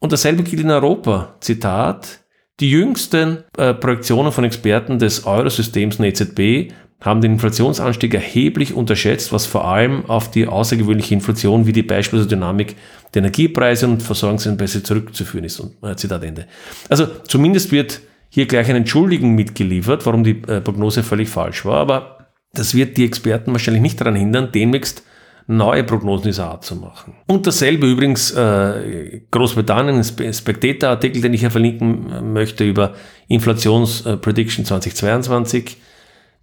Und 0.01 0.13
dasselbe 0.13 0.43
gilt 0.43 0.63
in 0.63 0.71
Europa. 0.71 1.37
Zitat, 1.41 2.21
die 2.59 2.71
jüngsten 2.71 3.45
äh, 3.57 3.75
Projektionen 3.75 4.33
von 4.33 4.45
Experten 4.45 4.99
des 4.99 5.25
Eurosystems 5.25 5.97
und 5.97 6.07
EZB 6.07 6.73
haben 7.01 7.23
den 7.23 7.33
Inflationsanstieg 7.33 8.13
erheblich 8.13 8.75
unterschätzt, 8.75 9.33
was 9.33 9.47
vor 9.47 9.67
allem 9.67 10.05
auf 10.07 10.31
die 10.31 10.47
außergewöhnliche 10.47 11.15
Inflation 11.15 11.67
wie 11.67 11.73
die 11.73 11.83
beispielsweise 11.83 12.29
Dynamik 12.29 12.77
der 13.15 13.21
Energiepreise 13.21 13.87
und 13.87 14.03
Versorgungsengpässe 14.03 14.83
zurückzuführen 14.83 15.45
ist. 15.45 15.61
Und, 15.61 15.83
äh, 15.83 15.97
Zitat 15.97 16.23
Ende. 16.25 16.47
Also 16.89 17.07
zumindest 17.27 17.73
wird 17.73 18.01
hier 18.29 18.47
gleich 18.47 18.69
eine 18.69 18.79
Entschuldigung 18.79 19.35
mitgeliefert, 19.35 20.05
warum 20.07 20.25
die 20.25 20.43
äh, 20.47 20.61
Prognose 20.61 21.03
völlig 21.03 21.29
falsch 21.29 21.65
war, 21.65 21.79
aber 21.79 22.29
das 22.53 22.75
wird 22.75 22.97
die 22.97 23.05
Experten 23.05 23.53
wahrscheinlich 23.53 23.83
nicht 23.83 24.01
daran 24.01 24.17
hindern, 24.17 24.51
demnächst 24.53 25.05
neue 25.51 25.83
Prognosen 25.83 26.27
dieser 26.27 26.47
Art 26.47 26.65
zu 26.65 26.77
machen. 26.77 27.15
Und 27.27 27.45
dasselbe 27.47 27.91
übrigens 27.91 28.31
äh, 28.31 29.23
Großbritannien, 29.33 30.05
Spectator-Artikel, 30.05 31.21
den 31.21 31.35
ich 31.35 31.41
hier 31.41 31.51
verlinken 31.51 32.33
möchte 32.33 32.65
über 32.65 32.95
Inflationsprediction 33.27 34.65
äh, 34.65 34.69
2022 34.69 35.77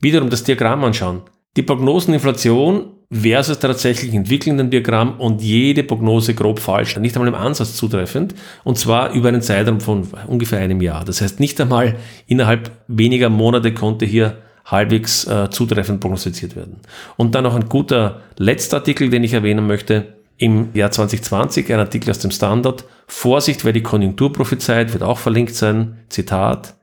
wiederum 0.02 0.30
das 0.30 0.44
Diagramm 0.44 0.84
anschauen. 0.84 1.22
Die 1.56 1.64
Prognoseninflation 1.64 2.98
versus 3.10 3.60
tatsächlich 3.60 4.14
entwickelnden 4.14 4.70
Diagramm 4.70 5.20
und 5.22 5.42
jede 5.42 5.84
Prognose 5.84 6.34
grob 6.34 6.60
falsch, 6.60 6.98
nicht 6.98 7.16
einmal 7.16 7.30
im 7.30 7.36
Ansatz 7.36 7.78
zutreffend 7.78 8.36
und 8.66 8.78
zwar 8.78 9.14
über 9.14 9.30
einen 9.30 9.42
Zeitraum 9.42 9.80
von 9.80 10.06
ungefähr 10.28 10.60
einem 10.60 10.82
Jahr. 10.82 11.06
Das 11.06 11.22
heißt, 11.22 11.40
nicht 11.40 11.60
einmal 11.62 11.96
innerhalb 12.28 12.72
weniger 12.90 13.30
Monate 13.30 13.74
konnte 13.74 14.06
hier 14.06 14.38
halbwegs 14.68 15.26
äh, 15.26 15.50
zutreffend 15.50 16.00
prognostiziert 16.00 16.56
werden. 16.56 16.78
Und 17.16 17.36
dann 17.36 17.44
noch 17.44 17.56
ein 17.56 17.70
guter 17.70 18.22
letzter 18.38 18.78
Artikel, 18.78 19.10
den 19.10 19.24
ich 19.24 19.34
erwähnen 19.34 19.66
möchte. 19.66 20.14
Im 20.38 20.70
Jahr 20.76 20.92
2020 20.92 21.74
ein 21.74 21.80
Artikel 21.80 22.12
aus 22.12 22.20
dem 22.20 22.32
Standard. 22.32 22.84
Vorsicht, 23.08 23.66
wer 23.66 23.74
die 23.74 23.82
Konjunktur 23.82 24.32
prophezeit, 24.32 24.94
wird 24.94 25.02
auch 25.02 25.18
verlinkt 25.18 25.56
sein. 25.56 25.98
Zitat. 26.10 26.76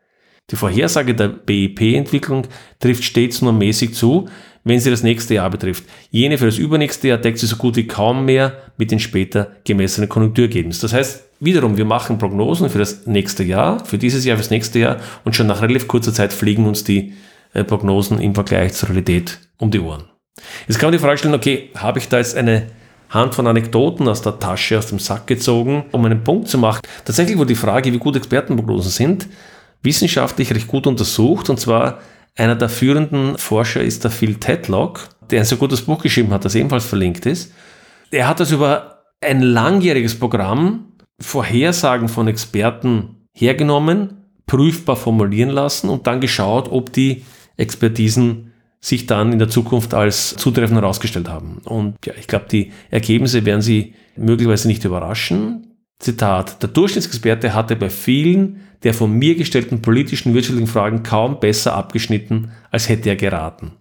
Die 0.50 0.56
Vorhersage 0.56 1.14
der 1.14 1.28
BIP-Entwicklung 1.28 2.46
trifft 2.80 3.04
stets 3.04 3.42
nur 3.42 3.52
mäßig 3.52 3.94
zu, 3.94 4.28
wenn 4.64 4.80
sie 4.80 4.90
das 4.90 5.02
nächste 5.02 5.34
Jahr 5.34 5.50
betrifft. 5.50 5.84
Jene 6.10 6.36
für 6.36 6.46
das 6.46 6.58
übernächste 6.58 7.08
Jahr 7.08 7.18
deckt 7.18 7.38
sie 7.38 7.46
so 7.46 7.56
gut 7.56 7.76
wie 7.76 7.86
kaum 7.86 8.24
mehr 8.24 8.54
mit 8.76 8.90
den 8.90 8.98
später 8.98 9.52
gemessenen 9.64 10.08
Konjunkturergebnissen. 10.08 10.82
Das 10.82 10.92
heißt, 10.92 11.24
wiederum, 11.40 11.76
wir 11.76 11.84
machen 11.84 12.18
Prognosen 12.18 12.70
für 12.70 12.78
das 12.78 13.06
nächste 13.06 13.44
Jahr, 13.44 13.84
für 13.84 13.98
dieses 13.98 14.24
Jahr, 14.24 14.36
fürs 14.36 14.50
nächste 14.50 14.78
Jahr 14.78 14.96
und 15.24 15.36
schon 15.36 15.46
nach 15.46 15.62
relativ 15.62 15.86
kurzer 15.86 16.12
Zeit 16.12 16.32
fliegen 16.32 16.66
uns 16.66 16.82
die 16.82 17.12
Prognosen 17.62 18.20
im 18.20 18.34
Vergleich 18.34 18.72
zur 18.72 18.88
Realität 18.88 19.38
um 19.58 19.70
die 19.70 19.80
Ohren. 19.80 20.04
Jetzt 20.66 20.78
kann 20.78 20.88
man 20.88 20.92
die 20.92 20.98
Frage 20.98 21.18
stellen, 21.18 21.34
okay, 21.34 21.70
habe 21.76 21.98
ich 21.98 22.08
da 22.08 22.18
jetzt 22.18 22.36
eine 22.36 22.66
Hand 23.10 23.34
von 23.34 23.46
Anekdoten 23.46 24.08
aus 24.08 24.22
der 24.22 24.38
Tasche, 24.38 24.78
aus 24.78 24.88
dem 24.88 24.98
Sack 24.98 25.26
gezogen, 25.26 25.84
um 25.92 26.04
einen 26.04 26.24
Punkt 26.24 26.48
zu 26.48 26.58
machen? 26.58 26.80
Tatsächlich 27.04 27.38
wurde 27.38 27.48
die 27.48 27.54
Frage, 27.54 27.92
wie 27.92 27.98
gut 27.98 28.16
Expertenprognosen 28.16 28.90
sind, 28.90 29.28
wissenschaftlich 29.82 30.52
recht 30.52 30.66
gut 30.66 30.86
untersucht. 30.86 31.48
Und 31.48 31.60
zwar 31.60 32.00
einer 32.36 32.56
der 32.56 32.68
führenden 32.68 33.38
Forscher 33.38 33.82
ist 33.82 34.02
der 34.02 34.10
Phil 34.10 34.34
Tedlock, 34.36 35.08
der 35.30 35.40
ein 35.40 35.46
so 35.46 35.56
gutes 35.56 35.82
Buch 35.82 36.02
geschrieben 36.02 36.32
hat, 36.32 36.44
das 36.44 36.56
ebenfalls 36.56 36.84
verlinkt 36.84 37.26
ist. 37.26 37.52
Er 38.10 38.26
hat 38.26 38.40
das 38.40 38.50
über 38.50 39.04
ein 39.20 39.42
langjähriges 39.42 40.18
Programm 40.18 40.92
Vorhersagen 41.20 42.08
von 42.08 42.26
Experten 42.26 43.28
hergenommen, 43.32 44.24
prüfbar 44.46 44.96
formulieren 44.96 45.50
lassen 45.50 45.88
und 45.88 46.06
dann 46.06 46.20
geschaut, 46.20 46.70
ob 46.70 46.92
die 46.92 47.24
Expertisen 47.56 48.52
sich 48.80 49.06
dann 49.06 49.32
in 49.32 49.38
der 49.38 49.48
Zukunft 49.48 49.94
als 49.94 50.34
zutreffend 50.36 50.78
herausgestellt 50.80 51.28
haben. 51.28 51.62
Und 51.64 51.96
ja, 52.04 52.12
ich 52.18 52.26
glaube, 52.26 52.46
die 52.50 52.72
Ergebnisse 52.90 53.44
werden 53.46 53.62
Sie 53.62 53.94
möglicherweise 54.16 54.68
nicht 54.68 54.84
überraschen. 54.84 55.74
Zitat, 55.98 56.62
der 56.62 56.68
Durchschnittsexperte 56.68 57.54
hatte 57.54 57.76
bei 57.76 57.88
vielen 57.88 58.60
der 58.84 58.94
von 58.94 59.10
mir 59.12 59.34
gestellten 59.34 59.80
politischen 59.80 60.34
wirtschaftlichen 60.34 60.68
Fragen 60.68 61.02
kaum 61.02 61.40
besser 61.40 61.74
abgeschnitten, 61.74 62.52
als 62.70 62.88
hätte 62.88 63.08
er 63.08 63.16
geraten. 63.16 63.72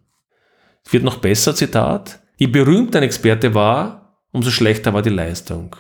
Es 0.86 0.94
wird 0.94 1.04
noch 1.04 1.18
besser, 1.18 1.54
Zitat, 1.54 2.22
je 2.38 2.48
berühmter 2.48 3.00
ein 3.00 3.04
Experte 3.04 3.54
war, 3.54 4.24
umso 4.32 4.50
schlechter 4.50 4.94
war 4.94 5.02
die 5.02 5.10
Leistung. 5.10 5.76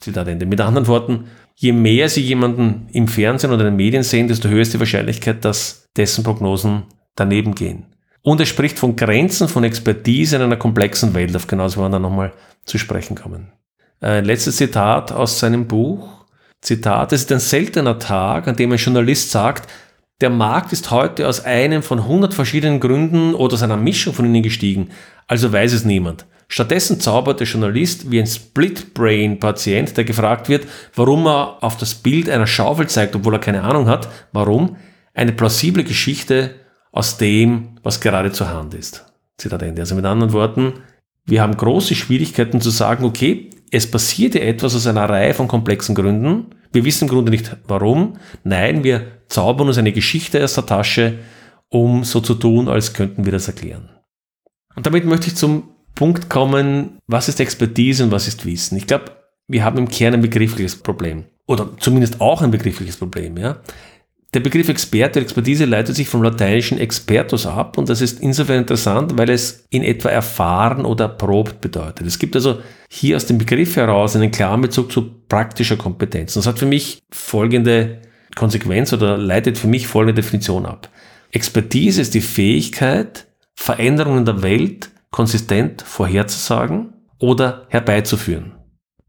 Zitat 0.00 0.28
Ende. 0.28 0.46
Mit 0.46 0.60
anderen 0.60 0.86
Worten, 0.86 1.24
je 1.56 1.72
mehr 1.72 2.08
Sie 2.08 2.20
jemanden 2.20 2.88
im 2.92 3.08
Fernsehen 3.08 3.50
oder 3.50 3.62
in 3.62 3.72
den 3.72 3.76
Medien 3.76 4.02
sehen, 4.02 4.28
desto 4.28 4.48
höher 4.48 4.60
ist 4.60 4.74
die 4.74 4.78
Wahrscheinlichkeit, 4.78 5.44
dass 5.44 5.86
dessen 5.96 6.22
Prognosen 6.22 6.84
daneben 7.18 7.54
gehen. 7.54 7.86
Und 8.22 8.40
er 8.40 8.46
spricht 8.46 8.78
von 8.78 8.96
Grenzen 8.96 9.48
von 9.48 9.64
Expertise 9.64 10.36
in 10.36 10.42
einer 10.42 10.56
komplexen 10.56 11.14
Welt. 11.14 11.34
Auf 11.34 11.46
genau 11.46 11.64
das 11.64 11.76
wir 11.76 11.88
dann 11.88 12.02
nochmal 12.02 12.32
zu 12.64 12.78
sprechen 12.78 13.16
kommen. 13.16 13.52
Ein 14.00 14.24
letztes 14.24 14.56
Zitat 14.56 15.12
aus 15.12 15.38
seinem 15.38 15.66
Buch. 15.66 16.08
Zitat, 16.60 17.12
es 17.12 17.22
ist 17.22 17.32
ein 17.32 17.40
seltener 17.40 17.98
Tag, 17.98 18.48
an 18.48 18.56
dem 18.56 18.72
ein 18.72 18.78
Journalist 18.78 19.30
sagt, 19.30 19.70
der 20.20 20.30
Markt 20.30 20.72
ist 20.72 20.90
heute 20.90 21.28
aus 21.28 21.44
einem 21.44 21.84
von 21.84 22.00
100 22.00 22.34
verschiedenen 22.34 22.80
Gründen 22.80 23.34
oder 23.34 23.54
aus 23.54 23.62
einer 23.62 23.76
Mischung 23.76 24.12
von 24.12 24.24
ihnen 24.24 24.42
gestiegen, 24.42 24.90
also 25.28 25.52
weiß 25.52 25.72
es 25.72 25.84
niemand. 25.84 26.26
Stattdessen 26.48 26.98
zaubert 26.98 27.38
der 27.38 27.46
Journalist 27.46 28.10
wie 28.10 28.18
ein 28.18 28.26
Split-Brain-Patient, 28.26 29.96
der 29.96 30.04
gefragt 30.04 30.48
wird, 30.48 30.66
warum 30.96 31.26
er 31.26 31.62
auf 31.62 31.76
das 31.76 31.94
Bild 31.94 32.28
einer 32.28 32.48
Schaufel 32.48 32.88
zeigt, 32.88 33.14
obwohl 33.14 33.34
er 33.34 33.40
keine 33.40 33.62
Ahnung 33.62 33.86
hat, 33.86 34.08
warum, 34.32 34.76
eine 35.14 35.32
plausible 35.32 35.84
Geschichte 35.84 36.54
aus 36.92 37.18
dem, 37.18 37.78
was 37.82 38.00
gerade 38.00 38.32
zur 38.32 38.50
Hand 38.50 38.74
ist. 38.74 39.04
Zitat 39.36 39.62
Ende. 39.62 39.82
Also 39.82 39.94
mit 39.94 40.04
anderen 40.04 40.32
Worten, 40.32 40.74
wir 41.24 41.42
haben 41.42 41.56
große 41.56 41.94
Schwierigkeiten 41.94 42.60
zu 42.60 42.70
sagen, 42.70 43.04
okay, 43.04 43.50
es 43.70 43.90
passiert 43.90 44.34
ja 44.34 44.40
etwas 44.40 44.74
aus 44.74 44.86
einer 44.86 45.08
Reihe 45.08 45.34
von 45.34 45.46
komplexen 45.46 45.94
Gründen. 45.94 46.46
Wir 46.72 46.84
wissen 46.84 47.04
im 47.04 47.10
Grunde 47.10 47.30
nicht 47.30 47.56
warum. 47.66 48.16
Nein, 48.44 48.82
wir 48.84 49.06
zaubern 49.28 49.68
uns 49.68 49.78
eine 49.78 49.92
Geschichte 49.92 50.42
aus 50.42 50.54
der 50.54 50.66
Tasche, 50.66 51.18
um 51.68 52.04
so 52.04 52.20
zu 52.20 52.34
tun, 52.34 52.68
als 52.68 52.94
könnten 52.94 53.24
wir 53.24 53.32
das 53.32 53.46
erklären. 53.46 53.90
Und 54.74 54.86
damit 54.86 55.04
möchte 55.04 55.26
ich 55.26 55.36
zum 55.36 55.64
Punkt 55.94 56.30
kommen, 56.30 56.98
was 57.06 57.28
ist 57.28 57.40
Expertise 57.40 58.04
und 58.04 58.10
was 58.10 58.28
ist 58.28 58.46
Wissen? 58.46 58.76
Ich 58.78 58.86
glaube, 58.86 59.12
wir 59.48 59.64
haben 59.64 59.78
im 59.78 59.88
Kern 59.88 60.14
ein 60.14 60.22
begriffliches 60.22 60.76
Problem. 60.76 61.24
Oder 61.46 61.70
zumindest 61.78 62.20
auch 62.20 62.42
ein 62.42 62.50
begriffliches 62.50 62.96
Problem, 62.96 63.36
ja. 63.36 63.58
Der 64.34 64.40
Begriff 64.40 64.68
Experte, 64.68 65.20
Expertise 65.20 65.64
leitet 65.64 65.96
sich 65.96 66.06
vom 66.06 66.22
lateinischen 66.22 66.76
expertus 66.78 67.46
ab 67.46 67.78
und 67.78 67.88
das 67.88 68.02
ist 68.02 68.20
insofern 68.20 68.58
interessant, 68.58 69.16
weil 69.16 69.30
es 69.30 69.64
in 69.70 69.82
etwa 69.82 70.10
erfahren 70.10 70.84
oder 70.84 71.06
erprobt 71.06 71.62
bedeutet. 71.62 72.06
Es 72.06 72.18
gibt 72.18 72.36
also 72.36 72.60
hier 72.90 73.16
aus 73.16 73.24
dem 73.24 73.38
Begriff 73.38 73.76
heraus 73.76 74.14
einen 74.16 74.30
klaren 74.30 74.60
Bezug 74.60 74.92
zu 74.92 75.10
praktischer 75.28 75.76
Kompetenz. 75.78 76.36
Und 76.36 76.44
das 76.44 76.46
hat 76.46 76.58
für 76.58 76.66
mich 76.66 77.00
folgende 77.10 78.02
Konsequenz 78.34 78.92
oder 78.92 79.16
leitet 79.16 79.56
für 79.56 79.66
mich 79.66 79.86
folgende 79.86 80.20
Definition 80.20 80.66
ab. 80.66 80.90
Expertise 81.32 82.02
ist 82.02 82.12
die 82.12 82.20
Fähigkeit, 82.20 83.26
Veränderungen 83.54 84.26
der 84.26 84.42
Welt 84.42 84.90
konsistent 85.10 85.80
vorherzusagen 85.80 86.92
oder 87.18 87.66
herbeizuführen. 87.70 88.56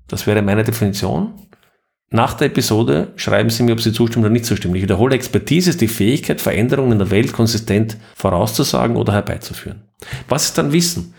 Das 0.08 0.28
wäre 0.28 0.42
meine 0.42 0.64
Definition. 0.64 1.34
Nach 2.12 2.34
der 2.34 2.48
Episode 2.48 3.10
schreiben 3.18 3.52
Sie 3.52 3.62
mir, 3.64 3.74
ob 3.74 3.82
Sie 3.82 3.94
zustimmen 3.94 4.26
oder 4.26 4.34
nicht 4.34 4.46
zustimmen. 4.46 4.76
Ich 4.76 4.82
wiederhole, 4.82 5.16
Expertise 5.16 5.70
ist 5.70 5.82
die 5.82 5.88
Fähigkeit, 5.88 6.42
Veränderungen 6.42 6.94
in 6.94 7.00
der 7.00 7.12
Welt 7.12 7.34
konsistent 7.34 7.98
vorauszusagen 8.16 8.96
oder 8.96 9.14
herbeizuführen. 9.14 9.84
Was 10.28 10.46
ist 10.46 10.58
dann 10.58 10.72
Wissen? 10.72 11.14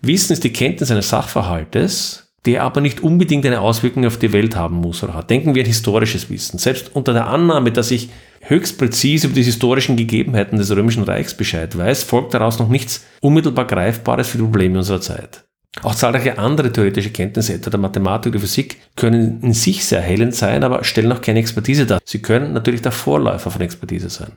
Wissen 0.00 0.32
ist 0.32 0.42
die 0.42 0.52
Kenntnis 0.52 0.90
eines 0.90 1.10
Sachverhaltes, 1.10 2.32
der 2.44 2.64
aber 2.64 2.80
nicht 2.80 3.00
unbedingt 3.00 3.46
eine 3.46 3.60
Auswirkung 3.60 4.04
auf 4.04 4.16
die 4.16 4.32
Welt 4.32 4.56
haben 4.56 4.76
muss 4.76 5.04
oder 5.04 5.14
hat. 5.14 5.30
Denken 5.30 5.54
wir 5.54 5.62
an 5.62 5.68
historisches 5.68 6.28
Wissen. 6.28 6.58
Selbst 6.58 6.90
unter 6.94 7.12
der 7.12 7.28
Annahme, 7.28 7.70
dass 7.70 7.92
ich 7.92 8.08
höchst 8.40 8.78
präzise 8.78 9.28
über 9.28 9.36
die 9.36 9.44
historischen 9.44 9.96
Gegebenheiten 9.96 10.58
des 10.58 10.74
Römischen 10.74 11.04
Reichs 11.04 11.34
Bescheid 11.36 11.78
weiß, 11.78 12.02
folgt 12.02 12.34
daraus 12.34 12.58
noch 12.58 12.68
nichts 12.68 13.04
unmittelbar 13.20 13.68
Greifbares 13.68 14.28
für 14.28 14.38
die 14.38 14.44
Probleme 14.44 14.78
unserer 14.78 15.00
Zeit. 15.00 15.44
Auch 15.80 15.94
zahlreiche 15.94 16.38
andere 16.38 16.70
theoretische 16.70 17.10
Kenntnisse, 17.10 17.54
etwa 17.54 17.70
der 17.70 17.80
Mathematik 17.80 18.32
oder 18.32 18.40
Physik, 18.40 18.76
können 18.94 19.40
in 19.42 19.54
sich 19.54 19.84
sehr 19.84 20.00
erhellend 20.00 20.34
sein, 20.34 20.64
aber 20.64 20.84
stellen 20.84 21.10
auch 21.12 21.22
keine 21.22 21.38
Expertise 21.38 21.86
dar. 21.86 22.00
Sie 22.04 22.20
können 22.20 22.52
natürlich 22.52 22.82
der 22.82 22.92
Vorläufer 22.92 23.50
von 23.50 23.62
Expertise 23.62 24.10
sein. 24.10 24.32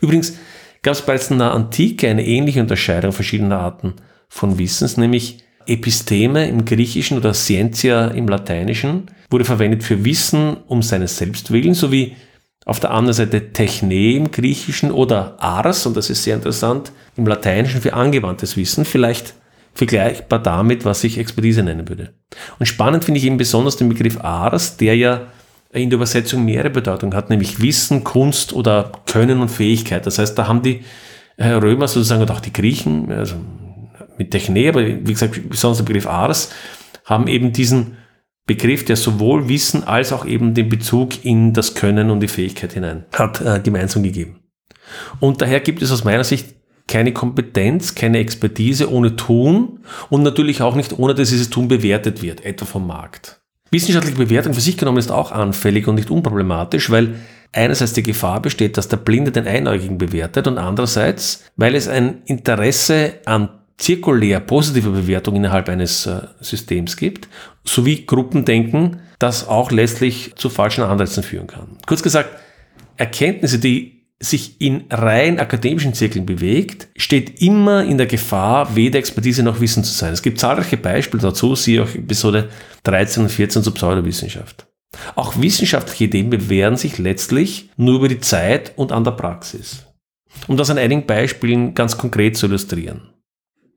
Übrigens 0.00 0.36
gab 0.82 0.92
es 0.92 1.02
bereits 1.02 1.30
in 1.30 1.38
der 1.38 1.52
Antike 1.52 2.08
eine 2.08 2.26
ähnliche 2.26 2.60
Unterscheidung 2.60 3.12
verschiedener 3.12 3.60
Arten 3.60 3.94
von 4.28 4.58
Wissens, 4.58 4.98
nämlich 4.98 5.38
Episteme 5.66 6.46
im 6.48 6.66
Griechischen 6.66 7.16
oder 7.16 7.32
Scientia 7.32 8.08
im 8.08 8.28
Lateinischen 8.28 9.10
wurde 9.30 9.46
verwendet 9.46 9.82
für 9.82 10.04
Wissen 10.04 10.58
um 10.66 10.82
seines 10.82 11.16
Selbstwillen 11.16 11.74
sowie 11.74 12.16
auf 12.66 12.80
der 12.80 12.90
anderen 12.90 13.14
Seite 13.14 13.52
Techne 13.52 14.12
im 14.14 14.30
Griechischen 14.30 14.90
oder 14.90 15.42
Ars, 15.42 15.86
und 15.86 15.96
das 15.96 16.10
ist 16.10 16.22
sehr 16.22 16.36
interessant, 16.36 16.92
im 17.16 17.26
Lateinischen 17.26 17.80
für 17.80 17.94
angewandtes 17.94 18.56
Wissen, 18.56 18.84
vielleicht 18.84 19.34
vergleichbar 19.74 20.38
damit, 20.38 20.84
was 20.84 21.04
ich 21.04 21.18
Expertise 21.18 21.62
nennen 21.62 21.88
würde. 21.88 22.14
Und 22.58 22.66
spannend 22.66 23.04
finde 23.04 23.18
ich 23.18 23.26
eben 23.26 23.36
besonders 23.36 23.76
den 23.76 23.88
Begriff 23.88 24.20
Ars, 24.22 24.76
der 24.76 24.96
ja 24.96 25.26
in 25.72 25.90
der 25.90 25.96
Übersetzung 25.96 26.44
mehrere 26.44 26.70
Bedeutungen 26.70 27.16
hat, 27.16 27.30
nämlich 27.30 27.60
Wissen, 27.60 28.04
Kunst 28.04 28.52
oder 28.52 28.92
Können 29.06 29.40
und 29.40 29.48
Fähigkeit. 29.48 30.06
Das 30.06 30.18
heißt, 30.18 30.38
da 30.38 30.46
haben 30.46 30.62
die 30.62 30.84
äh, 31.36 31.48
Römer 31.48 31.88
sozusagen 31.88 32.22
und 32.22 32.30
auch 32.30 32.40
die 32.40 32.52
Griechen, 32.52 33.10
also 33.10 33.34
mit 34.16 34.30
Techne, 34.30 34.68
aber 34.68 34.86
wie 34.86 35.12
gesagt, 35.12 35.48
besonders 35.48 35.78
der 35.78 35.84
Begriff 35.84 36.06
Ars, 36.06 36.52
haben 37.04 37.26
eben 37.26 37.52
diesen 37.52 37.96
Begriff, 38.46 38.84
der 38.84 38.96
sowohl 38.96 39.48
Wissen 39.48 39.84
als 39.84 40.12
auch 40.12 40.26
eben 40.26 40.54
den 40.54 40.68
Bezug 40.68 41.24
in 41.24 41.52
das 41.52 41.74
Können 41.74 42.10
und 42.10 42.20
die 42.20 42.28
Fähigkeit 42.28 42.74
hinein 42.74 43.06
hat, 43.12 43.40
äh, 43.40 43.60
gemeinsam 43.60 44.02
gegeben. 44.02 44.40
Und 45.18 45.40
daher 45.40 45.60
gibt 45.60 45.82
es 45.82 45.90
aus 45.90 46.04
meiner 46.04 46.24
Sicht 46.24 46.54
keine 46.94 47.12
Kompetenz, 47.12 47.96
keine 47.96 48.18
Expertise 48.18 48.88
ohne 48.88 49.16
Tun 49.16 49.80
und 50.10 50.22
natürlich 50.22 50.62
auch 50.62 50.76
nicht 50.76 50.96
ohne, 50.96 51.12
dass 51.12 51.30
dieses 51.30 51.50
Tun 51.50 51.66
bewertet 51.66 52.22
wird, 52.22 52.44
etwa 52.44 52.66
vom 52.66 52.86
Markt. 52.86 53.40
Wissenschaftliche 53.72 54.16
Bewertung 54.16 54.54
für 54.54 54.60
sich 54.60 54.78
genommen 54.78 54.98
ist 54.98 55.10
auch 55.10 55.32
anfällig 55.32 55.88
und 55.88 55.96
nicht 55.96 56.08
unproblematisch, 56.08 56.90
weil 56.90 57.16
einerseits 57.52 57.94
die 57.94 58.04
Gefahr 58.04 58.40
besteht, 58.40 58.76
dass 58.76 58.86
der 58.86 58.98
Blinde 58.98 59.32
den 59.32 59.48
Einäugigen 59.48 59.98
bewertet 59.98 60.46
und 60.46 60.56
andererseits, 60.56 61.42
weil 61.56 61.74
es 61.74 61.88
ein 61.88 62.22
Interesse 62.26 63.14
an 63.24 63.48
zirkulär 63.76 64.38
positiver 64.38 64.90
Bewertung 64.90 65.34
innerhalb 65.34 65.68
eines 65.68 66.06
äh, 66.06 66.20
Systems 66.40 66.96
gibt, 66.96 67.26
sowie 67.64 68.06
Gruppendenken, 68.06 69.00
das 69.18 69.48
auch 69.48 69.72
letztlich 69.72 70.36
zu 70.36 70.48
falschen 70.48 70.84
Anreizen 70.84 71.24
führen 71.24 71.48
kann. 71.48 71.76
Kurz 71.86 72.04
gesagt, 72.04 72.30
Erkenntnisse, 72.96 73.58
die 73.58 73.93
sich 74.20 74.60
in 74.60 74.84
rein 74.90 75.38
akademischen 75.38 75.94
Zirkeln 75.94 76.24
bewegt, 76.24 76.88
steht 76.96 77.42
immer 77.42 77.84
in 77.84 77.98
der 77.98 78.06
Gefahr, 78.06 78.74
weder 78.76 78.98
Expertise 78.98 79.42
noch 79.42 79.60
Wissen 79.60 79.84
zu 79.84 79.92
sein. 79.92 80.12
Es 80.12 80.22
gibt 80.22 80.38
zahlreiche 80.38 80.76
Beispiele 80.76 81.22
dazu, 81.22 81.54
siehe 81.54 81.82
auch 81.82 81.94
Episode 81.94 82.48
13 82.84 83.24
und 83.24 83.28
14 83.28 83.62
zur 83.62 83.74
Pseudowissenschaft. 83.74 84.66
Auch 85.16 85.40
wissenschaftliche 85.40 86.04
Ideen 86.04 86.30
bewähren 86.30 86.76
sich 86.76 86.98
letztlich 86.98 87.70
nur 87.76 87.96
über 87.96 88.08
die 88.08 88.20
Zeit 88.20 88.72
und 88.76 88.92
an 88.92 89.04
der 89.04 89.12
Praxis. 89.12 89.84
Um 90.46 90.56
das 90.56 90.70
an 90.70 90.78
einigen 90.78 91.06
Beispielen 91.06 91.74
ganz 91.74 91.98
konkret 91.98 92.36
zu 92.36 92.46
illustrieren. 92.46 93.10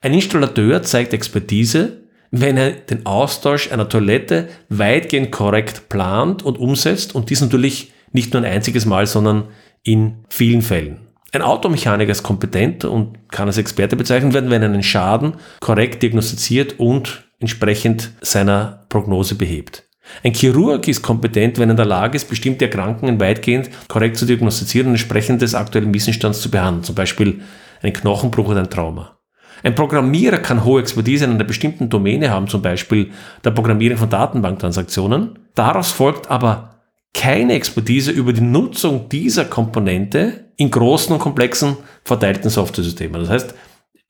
Ein 0.01 0.13
Installateur 0.13 0.83
zeigt 0.83 1.13
Expertise, 1.13 2.03
wenn 2.29 2.57
er 2.57 2.71
den 2.71 3.05
Austausch 3.05 3.71
einer 3.71 3.89
Toilette 3.89 4.49
weitgehend 4.69 5.31
korrekt 5.31 5.89
plant 5.89 6.43
und 6.43 6.57
umsetzt 6.57 7.15
und 7.15 7.29
dies 7.29 7.41
natürlich 7.41 7.93
nicht 8.11 8.33
nur 8.33 8.43
ein 8.43 8.51
einziges 8.51 8.85
Mal, 8.85 9.07
sondern 9.07 9.47
in 9.83 10.25
vielen 10.29 10.61
Fällen. 10.61 10.99
Ein 11.33 11.41
Automechaniker 11.41 12.11
ist 12.11 12.23
kompetent 12.23 12.85
und 12.85 13.29
kann 13.29 13.47
als 13.47 13.57
Experte 13.57 13.95
bezeichnet 13.95 14.33
werden, 14.33 14.49
wenn 14.49 14.61
er 14.61 14.69
einen 14.69 14.83
Schaden 14.83 15.33
korrekt 15.59 16.01
diagnostiziert 16.01 16.79
und 16.79 17.25
entsprechend 17.39 18.11
seiner 18.21 18.85
Prognose 18.89 19.35
behebt. 19.35 19.83
Ein 20.23 20.33
Chirurg 20.33 20.87
ist 20.87 21.01
kompetent, 21.01 21.59
wenn 21.59 21.69
er 21.69 21.71
in 21.71 21.77
der 21.77 21.85
Lage 21.85 22.15
ist, 22.15 22.29
bestimmte 22.29 22.65
Erkrankungen 22.65 23.19
weitgehend 23.19 23.69
korrekt 23.89 24.17
zu 24.17 24.25
diagnostizieren 24.25 24.87
und 24.87 24.93
entsprechend 24.93 25.41
des 25.41 25.53
aktuellen 25.53 25.93
Wissensstands 25.93 26.41
zu 26.41 26.49
behandeln, 26.49 26.83
zum 26.83 26.95
Beispiel 26.95 27.41
einen 27.81 27.93
Knochenbruch 27.93 28.47
oder 28.47 28.61
ein 28.61 28.69
Trauma. 28.69 29.17
Ein 29.63 29.75
Programmierer 29.75 30.37
kann 30.37 30.63
hohe 30.63 30.81
Expertise 30.81 31.25
in 31.25 31.31
einer 31.31 31.43
bestimmten 31.43 31.89
Domäne 31.89 32.29
haben, 32.29 32.47
zum 32.47 32.61
Beispiel 32.61 33.11
der 33.43 33.51
Programmierung 33.51 33.97
von 33.97 34.09
Datenbanktransaktionen. 34.09 35.39
Daraus 35.55 35.91
folgt 35.91 36.29
aber 36.29 36.76
keine 37.13 37.53
Expertise 37.53 38.11
über 38.11 38.33
die 38.33 38.41
Nutzung 38.41 39.09
dieser 39.09 39.45
Komponente 39.45 40.51
in 40.55 40.71
großen 40.71 41.13
und 41.13 41.19
komplexen 41.19 41.77
verteilten 42.03 42.49
Software-Systemen. 42.49 43.21
Das 43.21 43.29
heißt, 43.29 43.55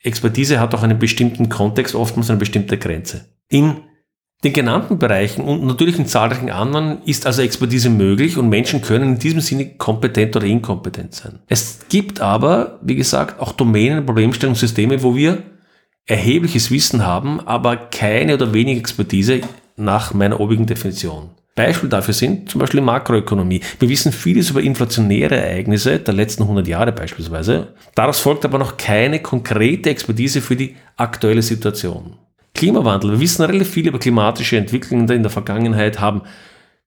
Expertise 0.02 0.60
hat 0.60 0.74
auch 0.76 0.84
einen 0.84 1.00
bestimmten 1.00 1.50
Kontext, 1.50 1.96
oftmals 1.96 2.30
eine 2.30 2.40
bestimmte 2.40 2.78
Grenze. 2.78 3.26
In 3.50 3.78
den 4.44 4.54
genannten 4.54 5.00
Bereichen 5.00 5.44
und 5.44 5.66
natürlich 5.66 5.98
in 5.98 6.06
zahlreichen 6.06 6.52
anderen 6.52 7.02
ist 7.04 7.26
also 7.26 7.42
Expertise 7.42 7.90
möglich 7.90 8.38
und 8.38 8.50
Menschen 8.50 8.82
können 8.82 9.14
in 9.14 9.20
diesem 9.20 9.42
Sinne 9.42 9.78
kompetent 9.78 10.36
oder 10.36 10.46
inkompetent 10.46 11.16
sein. 11.16 11.40
Es 11.48 11.80
gibt 11.90 12.22
aber, 12.22 12.80
wie 12.84 12.96
gesagt, 12.96 13.42
auch 13.42 13.52
Domänen, 13.52 14.06
Problemstellungssysteme, 14.06 15.02
wo 15.02 15.16
wir 15.16 15.42
erhebliches 16.06 16.70
Wissen 16.70 17.06
haben, 17.06 17.40
aber 17.48 17.76
keine 17.78 18.36
oder 18.36 18.54
wenig 18.54 18.78
Expertise 18.78 19.42
nach 19.76 20.14
meiner 20.14 20.40
obigen 20.40 20.68
Definition. 20.68 21.32
Beispiel 21.58 21.90
dafür 21.90 22.14
sind 22.14 22.50
zum 22.50 22.60
Beispiel 22.60 22.82
Makroökonomie. 22.82 23.62
Wir 23.80 23.90
wissen 23.90 24.14
vieles 24.14 24.52
über 24.52 24.62
inflationäre 24.62 25.36
Ereignisse 25.36 26.00
der 26.00 26.14
letzten 26.14 26.44
100 26.44 26.68
Jahre 26.68 26.92
beispielsweise. 26.92 27.74
Daraus 27.96 28.20
folgt 28.20 28.46
aber 28.46 28.60
noch 28.60 28.78
keine 28.78 29.20
konkrete 29.22 29.90
Expertise 29.90 30.40
für 30.40 30.56
die 30.56 30.76
aktuelle 30.96 31.42
Situation. 31.42 32.16
Klimawandel. 32.54 33.12
Wir 33.14 33.20
wissen 33.20 33.44
relativ 33.44 33.70
viel 33.70 33.88
über 33.88 33.98
klimatische 33.98 34.58
Entwicklungen 34.58 35.10
in 35.10 35.24
der 35.24 35.32
Vergangenheit, 35.32 36.00
haben 36.00 36.22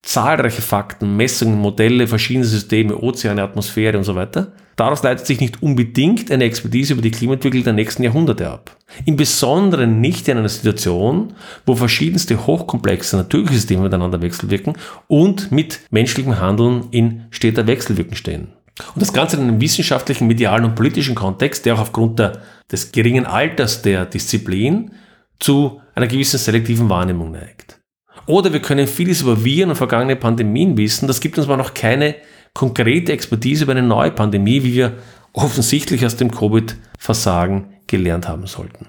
zahlreiche 0.03 0.63
Fakten, 0.63 1.17
Messungen, 1.17 1.59
Modelle, 1.59 2.07
verschiedene 2.07 2.47
Systeme, 2.47 2.97
Ozeane, 2.97 3.43
Atmosphäre 3.43 3.99
und 3.99 4.05
so 4.05 4.15
weiter. 4.15 4.53
Daraus 4.81 5.03
leitet 5.03 5.27
sich 5.27 5.41
nicht 5.43 5.63
unbedingt 5.63 6.31
eine 6.31 6.45
Expertise 6.45 6.95
über 6.95 7.03
die 7.03 7.11
Klimaentwicklung 7.11 7.65
der 7.65 7.75
nächsten 7.75 8.03
Jahrhunderte 8.03 8.49
ab. 8.49 8.79
Im 9.05 9.17
Besonderen 9.17 10.01
nicht 10.01 10.27
in 10.27 10.39
einer 10.39 10.49
Situation, 10.49 11.35
wo 11.67 11.75
verschiedenste 11.75 12.47
hochkomplexe 12.47 13.19
natürliche 13.19 13.57
Systeme 13.57 13.83
miteinander 13.83 14.23
wechselwirken 14.23 14.79
und 15.07 15.53
mit 15.53 15.81
menschlichem 15.91 16.41
Handeln 16.41 16.85
in 16.93 17.27
steter 17.29 17.67
Wechselwirkung 17.67 18.15
stehen. 18.15 18.55
Und 18.95 19.03
das 19.03 19.13
Ganze 19.13 19.37
in 19.37 19.43
einem 19.43 19.61
wissenschaftlichen, 19.61 20.27
medialen 20.27 20.65
und 20.65 20.77
politischen 20.77 21.15
Kontext, 21.15 21.67
der 21.67 21.75
auch 21.75 21.81
aufgrund 21.81 22.19
der, 22.19 22.41
des 22.73 22.91
geringen 22.91 23.27
Alters 23.27 23.83
der 23.83 24.07
Disziplin 24.07 24.93
zu 25.41 25.83
einer 25.95 26.07
gewissen 26.07 26.39
selektiven 26.39 26.89
Wahrnehmung 26.89 27.33
neigt. 27.33 27.79
Oder 28.25 28.55
wir 28.55 28.61
können 28.61 28.87
vieles 28.87 29.21
über 29.21 29.45
Viren 29.45 29.69
und 29.69 29.77
vergangene 29.77 30.17
Pandemien 30.17 30.79
wissen, 30.79 31.07
das 31.07 31.21
gibt 31.21 31.37
uns 31.37 31.49
aber 31.49 31.59
noch 31.59 31.75
keine 31.75 32.15
konkrete 32.55 33.13
Expertise 33.13 33.65
über 33.65 33.73
eine 33.73 33.83
neue 33.83 34.11
Pandemie, 34.11 34.63
wie 34.63 34.75
wir 34.75 34.99
offensichtlich 35.33 36.05
aus 36.05 36.17
dem 36.17 36.31
Covid-Versagen 36.31 37.75
gelernt 37.87 38.29
haben 38.29 38.47
sollten. 38.47 38.87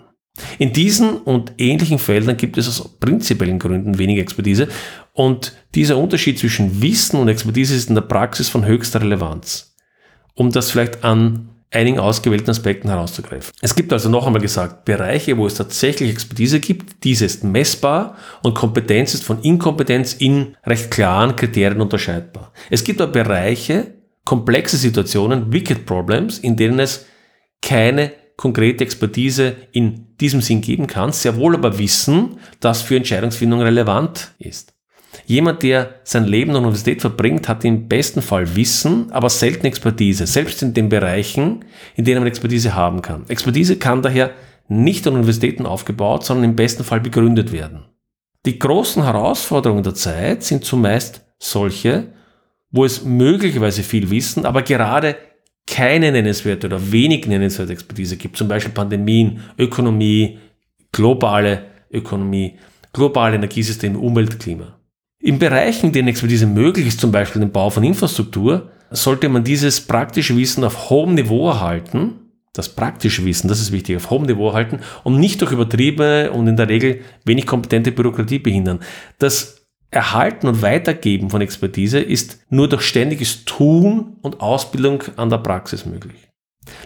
In 0.58 0.74
diesen 0.74 1.18
und 1.18 1.54
ähnlichen 1.58 2.00
Feldern 2.00 2.38
gibt 2.38 2.58
es 2.58 2.68
aus 2.68 2.98
prinzipiellen 3.00 3.60
Gründen 3.60 3.98
weniger 3.98 4.22
Expertise 4.22 4.68
und 5.14 5.54
dieser 5.76 5.98
Unterschied 5.98 6.40
zwischen 6.40 6.82
Wissen 6.82 7.20
und 7.20 7.28
Expertise 7.28 7.76
ist 7.76 7.90
in 7.90 7.96
der 7.96 8.02
Praxis 8.02 8.50
von 8.50 8.66
höchster 8.66 9.02
Relevanz. 9.02 9.76
Um 10.34 10.52
das 10.52 10.72
vielleicht 10.72 11.04
an 11.04 11.50
einigen 11.72 12.00
ausgewählten 12.00 12.50
Aspekten 12.50 12.90
herauszugreifen. 12.90 13.54
Es 13.62 13.76
gibt 13.76 13.94
also 13.94 14.10
noch 14.10 14.28
einmal 14.28 14.42
gesagt, 14.42 14.86
Bereiche, 14.86 15.38
wo 15.38 15.48
es 15.48 15.56
tatsächlich 15.56 16.12
Expertise 16.12 16.60
gibt, 16.60 17.04
diese 17.04 17.26
ist 17.26 17.44
messbar 17.44 18.18
und 18.44 18.54
Kompetenz 18.54 19.14
ist 19.14 19.24
von 19.24 19.42
Inkompetenz 19.42 20.14
in 20.14 20.58
recht 20.66 20.92
klaren 20.92 21.36
Kriterien 21.36 21.82
unterscheidbar. 21.82 22.52
Es 22.70 22.84
gibt 22.84 23.00
aber 23.00 23.14
Bereiche, 23.14 23.94
komplexe 24.26 24.78
Situationen, 24.78 25.52
Wicked 25.54 25.86
Problems, 25.86 26.40
in 26.40 26.58
denen 26.58 26.80
es 26.80 27.06
keine 27.62 28.12
konkrete 28.36 28.84
Expertise 28.84 29.56
in 29.72 30.18
diesem 30.20 30.42
Sinn 30.42 30.62
geben 30.62 30.88
kann, 30.88 31.12
sehr 31.12 31.38
wohl 31.38 31.56
aber 31.56 31.78
wissen, 31.78 32.40
dass 32.60 32.82
für 32.82 32.96
Entscheidungsfindung 32.98 33.62
relevant 33.62 34.32
ist. 34.40 34.71
Jemand, 35.32 35.64
der 35.64 35.96
sein 36.04 36.26
Leben 36.26 36.50
an 36.50 36.56
der 36.56 36.64
Universität 36.64 37.00
verbringt, 37.00 37.48
hat 37.48 37.64
im 37.64 37.88
besten 37.88 38.22
Fall 38.22 38.54
Wissen, 38.58 39.14
aber 39.14 39.30
selten 39.30 39.66
Expertise, 39.66 40.28
selbst 40.28 40.62
in 40.62 40.74
den 40.74 40.90
Bereichen, 40.90 41.64
in 41.96 42.04
denen 42.04 42.20
man 42.20 42.28
Expertise 42.28 42.76
haben 42.76 43.02
kann. 43.02 43.24
Expertise 43.30 43.78
kann 43.78 44.02
daher 44.02 44.32
nicht 44.68 45.08
an 45.08 45.14
Universitäten 45.14 45.66
aufgebaut, 45.66 46.26
sondern 46.26 46.50
im 46.50 46.58
besten 46.58 46.84
Fall 46.84 47.00
begründet 47.00 47.54
werden. 47.54 47.86
Die 48.46 48.60
großen 48.60 49.06
Herausforderungen 49.06 49.84
der 49.84 49.96
Zeit 49.96 50.44
sind 50.44 50.66
zumeist 50.66 51.22
solche, 51.40 52.08
wo 52.70 52.84
es 52.84 53.06
möglicherweise 53.06 53.84
viel 53.84 54.10
Wissen, 54.10 54.46
aber 54.46 54.64
gerade 54.64 55.16
keine 55.66 56.12
nennenswerte 56.12 56.68
oder 56.68 56.92
wenig 56.92 57.26
nennenswerte 57.26 57.72
Expertise 57.72 58.18
gibt, 58.18 58.36
zum 58.36 58.50
Beispiel 58.50 58.74
Pandemien, 58.74 59.40
Ökonomie, 59.58 60.40
globale 60.92 61.68
Ökonomie, 61.90 62.60
globale 62.92 63.36
Energiesysteme, 63.38 63.98
Umwelt, 63.98 64.38
Klima. 64.38 64.81
In 65.22 65.38
Bereichen, 65.38 65.88
in 65.88 65.92
denen 65.92 66.08
Expertise 66.08 66.48
möglich 66.48 66.88
ist, 66.88 67.00
zum 67.00 67.12
Beispiel 67.12 67.42
im 67.42 67.52
Bau 67.52 67.70
von 67.70 67.84
Infrastruktur, 67.84 68.72
sollte 68.90 69.30
man 69.30 69.44
dieses 69.44 69.82
praktische 69.82 70.36
Wissen 70.36 70.64
auf 70.64 70.90
hohem 70.90 71.14
Niveau 71.14 71.48
erhalten, 71.48 72.16
das 72.54 72.70
praktische 72.70 73.24
Wissen, 73.24 73.48
das 73.48 73.62
ist 73.62 73.72
wichtig, 73.72 73.96
auf 73.96 74.10
hohem 74.10 74.24
Niveau 74.24 74.50
erhalten 74.50 74.80
und 75.04 75.20
nicht 75.20 75.40
durch 75.42 75.52
übertriebene 75.52 76.32
und 76.32 76.48
in 76.48 76.58
der 76.58 76.68
Regel 76.68 77.02
wenig 77.24 77.46
kompetente 77.46 77.92
Bürokratie 77.92 78.40
behindern. 78.40 78.80
Das 79.20 79.66
Erhalten 79.92 80.48
und 80.48 80.62
Weitergeben 80.62 81.30
von 81.30 81.42
Expertise 81.42 82.00
ist 82.00 82.40
nur 82.50 82.68
durch 82.68 82.82
ständiges 82.82 83.46
Tun 83.46 84.18
und 84.22 84.42
Ausbildung 84.42 85.04
an 85.18 85.30
der 85.30 85.38
Praxis 85.38 85.86
möglich. 85.86 86.30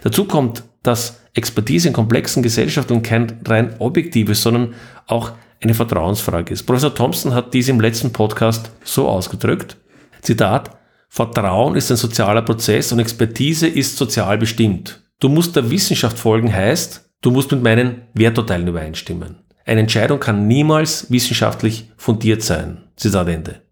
Dazu 0.02 0.24
kommt, 0.24 0.62
dass 0.82 1.20
Expertise 1.34 1.88
in 1.88 1.94
komplexen 1.94 2.42
Gesellschaften 2.42 3.02
kein 3.02 3.40
rein 3.44 3.76
objektives, 3.78 4.42
sondern 4.42 4.74
auch 5.06 5.32
eine 5.62 5.74
Vertrauensfrage 5.74 6.52
ist. 6.52 6.64
Professor 6.64 6.94
Thompson 6.94 7.34
hat 7.34 7.54
dies 7.54 7.68
im 7.68 7.80
letzten 7.80 8.12
Podcast 8.12 8.70
so 8.84 9.08
ausgedrückt. 9.08 9.76
Zitat, 10.22 10.70
Vertrauen 11.08 11.76
ist 11.76 11.90
ein 11.90 11.96
sozialer 11.96 12.42
Prozess 12.42 12.92
und 12.92 12.98
Expertise 12.98 13.66
ist 13.66 13.96
sozial 13.96 14.38
bestimmt. 14.38 15.02
Du 15.20 15.28
musst 15.28 15.56
der 15.56 15.70
Wissenschaft 15.70 16.18
folgen 16.18 16.52
heißt, 16.52 17.10
du 17.22 17.30
musst 17.30 17.50
mit 17.52 17.62
meinen 17.62 18.02
Werturteilen 18.12 18.68
übereinstimmen. 18.68 19.36
Eine 19.64 19.80
Entscheidung 19.80 20.20
kann 20.20 20.46
niemals 20.46 21.10
wissenschaftlich 21.10 21.90
fundiert 21.96 22.42
sein. 22.42 22.84
Zitat 22.96 23.28
Ende. 23.28 23.62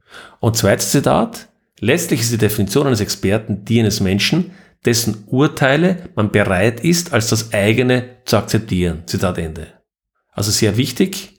Und 0.40 0.56
zweites 0.56 0.90
Zitat. 0.90 1.48
Letztlich 1.80 2.20
ist 2.20 2.32
die 2.32 2.38
Definition 2.38 2.86
eines 2.86 3.00
Experten 3.00 3.64
die 3.64 3.80
eines 3.80 4.00
Menschen, 4.00 4.52
dessen 4.84 5.24
Urteile 5.26 6.08
man 6.14 6.30
bereit 6.30 6.80
ist, 6.80 7.12
als 7.12 7.28
das 7.28 7.52
eigene 7.52 8.16
zu 8.24 8.36
akzeptieren. 8.36 9.02
Zitat 9.06 9.38
Ende. 9.38 9.66
Also 10.32 10.50
sehr 10.50 10.76
wichtig, 10.76 11.33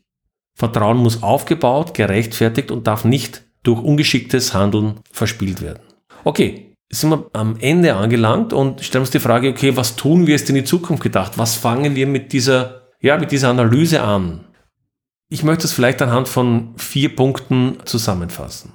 Vertrauen 0.56 0.98
muss 0.98 1.22
aufgebaut, 1.22 1.94
gerechtfertigt 1.94 2.72
und 2.72 2.88
darf 2.88 3.04
nicht 3.06 3.44
durch 3.64 3.82
ungeschicktes 3.82 4.54
Handeln 4.54 5.00
verspielt 5.12 5.62
werden. 5.62 5.84
Okay, 6.24 6.72
sind 6.90 7.10
wir 7.10 7.30
am 7.34 7.58
Ende 7.60 7.96
angelangt 7.96 8.54
und 8.54 8.82
stellen 8.82 9.02
uns 9.02 9.12
die 9.12 9.20
Frage, 9.20 9.50
okay, 9.50 9.76
was 9.76 9.96
tun 9.96 10.28
wir 10.28 10.36
jetzt 10.36 10.50
in 10.50 10.56
die 10.56 10.64
Zukunft 10.64 11.04
gedacht? 11.04 11.38
Was 11.38 11.56
fangen 11.56 11.96
wir 11.96 12.08
mit 12.08 12.32
dieser, 12.32 12.84
ja, 13.02 13.18
mit 13.18 13.32
dieser 13.32 13.50
Analyse 13.50 14.02
an? 14.02 14.46
Ich 15.30 15.44
möchte 15.44 15.66
es 15.66 15.74
vielleicht 15.74 16.02
anhand 16.02 16.28
von 16.28 16.74
vier 16.78 17.16
Punkten 17.16 17.78
zusammenfassen. 17.86 18.74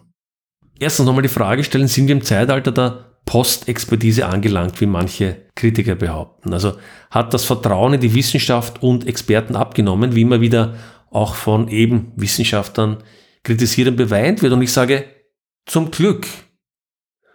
Erstens 0.78 1.06
nochmal 1.06 1.22
die 1.22 1.28
Frage 1.28 1.62
stellen, 1.64 1.88
sind 1.88 2.08
wir 2.08 2.14
im 2.14 2.22
Zeitalter 2.22 2.72
der 2.72 3.10
Postexpertise 3.24 4.26
angelangt, 4.26 4.80
wie 4.80 4.86
manche 4.86 5.42
Kritiker 5.54 5.94
behaupten? 5.94 6.52
Also 6.52 6.72
hat 7.10 7.32
das 7.32 7.44
Vertrauen 7.44 7.94
in 7.94 8.00
die 8.00 8.14
Wissenschaft 8.14 8.82
und 8.82 9.06
Experten 9.06 9.54
abgenommen, 9.54 10.14
wie 10.14 10.22
immer 10.22 10.40
wieder 10.40 10.74
auch 11.10 11.34
von 11.34 11.68
eben 11.68 12.12
Wissenschaftlern 12.16 12.98
kritisiert 13.42 13.88
und 13.88 13.96
beweint 13.96 14.42
wird. 14.42 14.52
Und 14.52 14.62
ich 14.62 14.72
sage, 14.72 15.04
zum 15.66 15.90
Glück. 15.90 16.26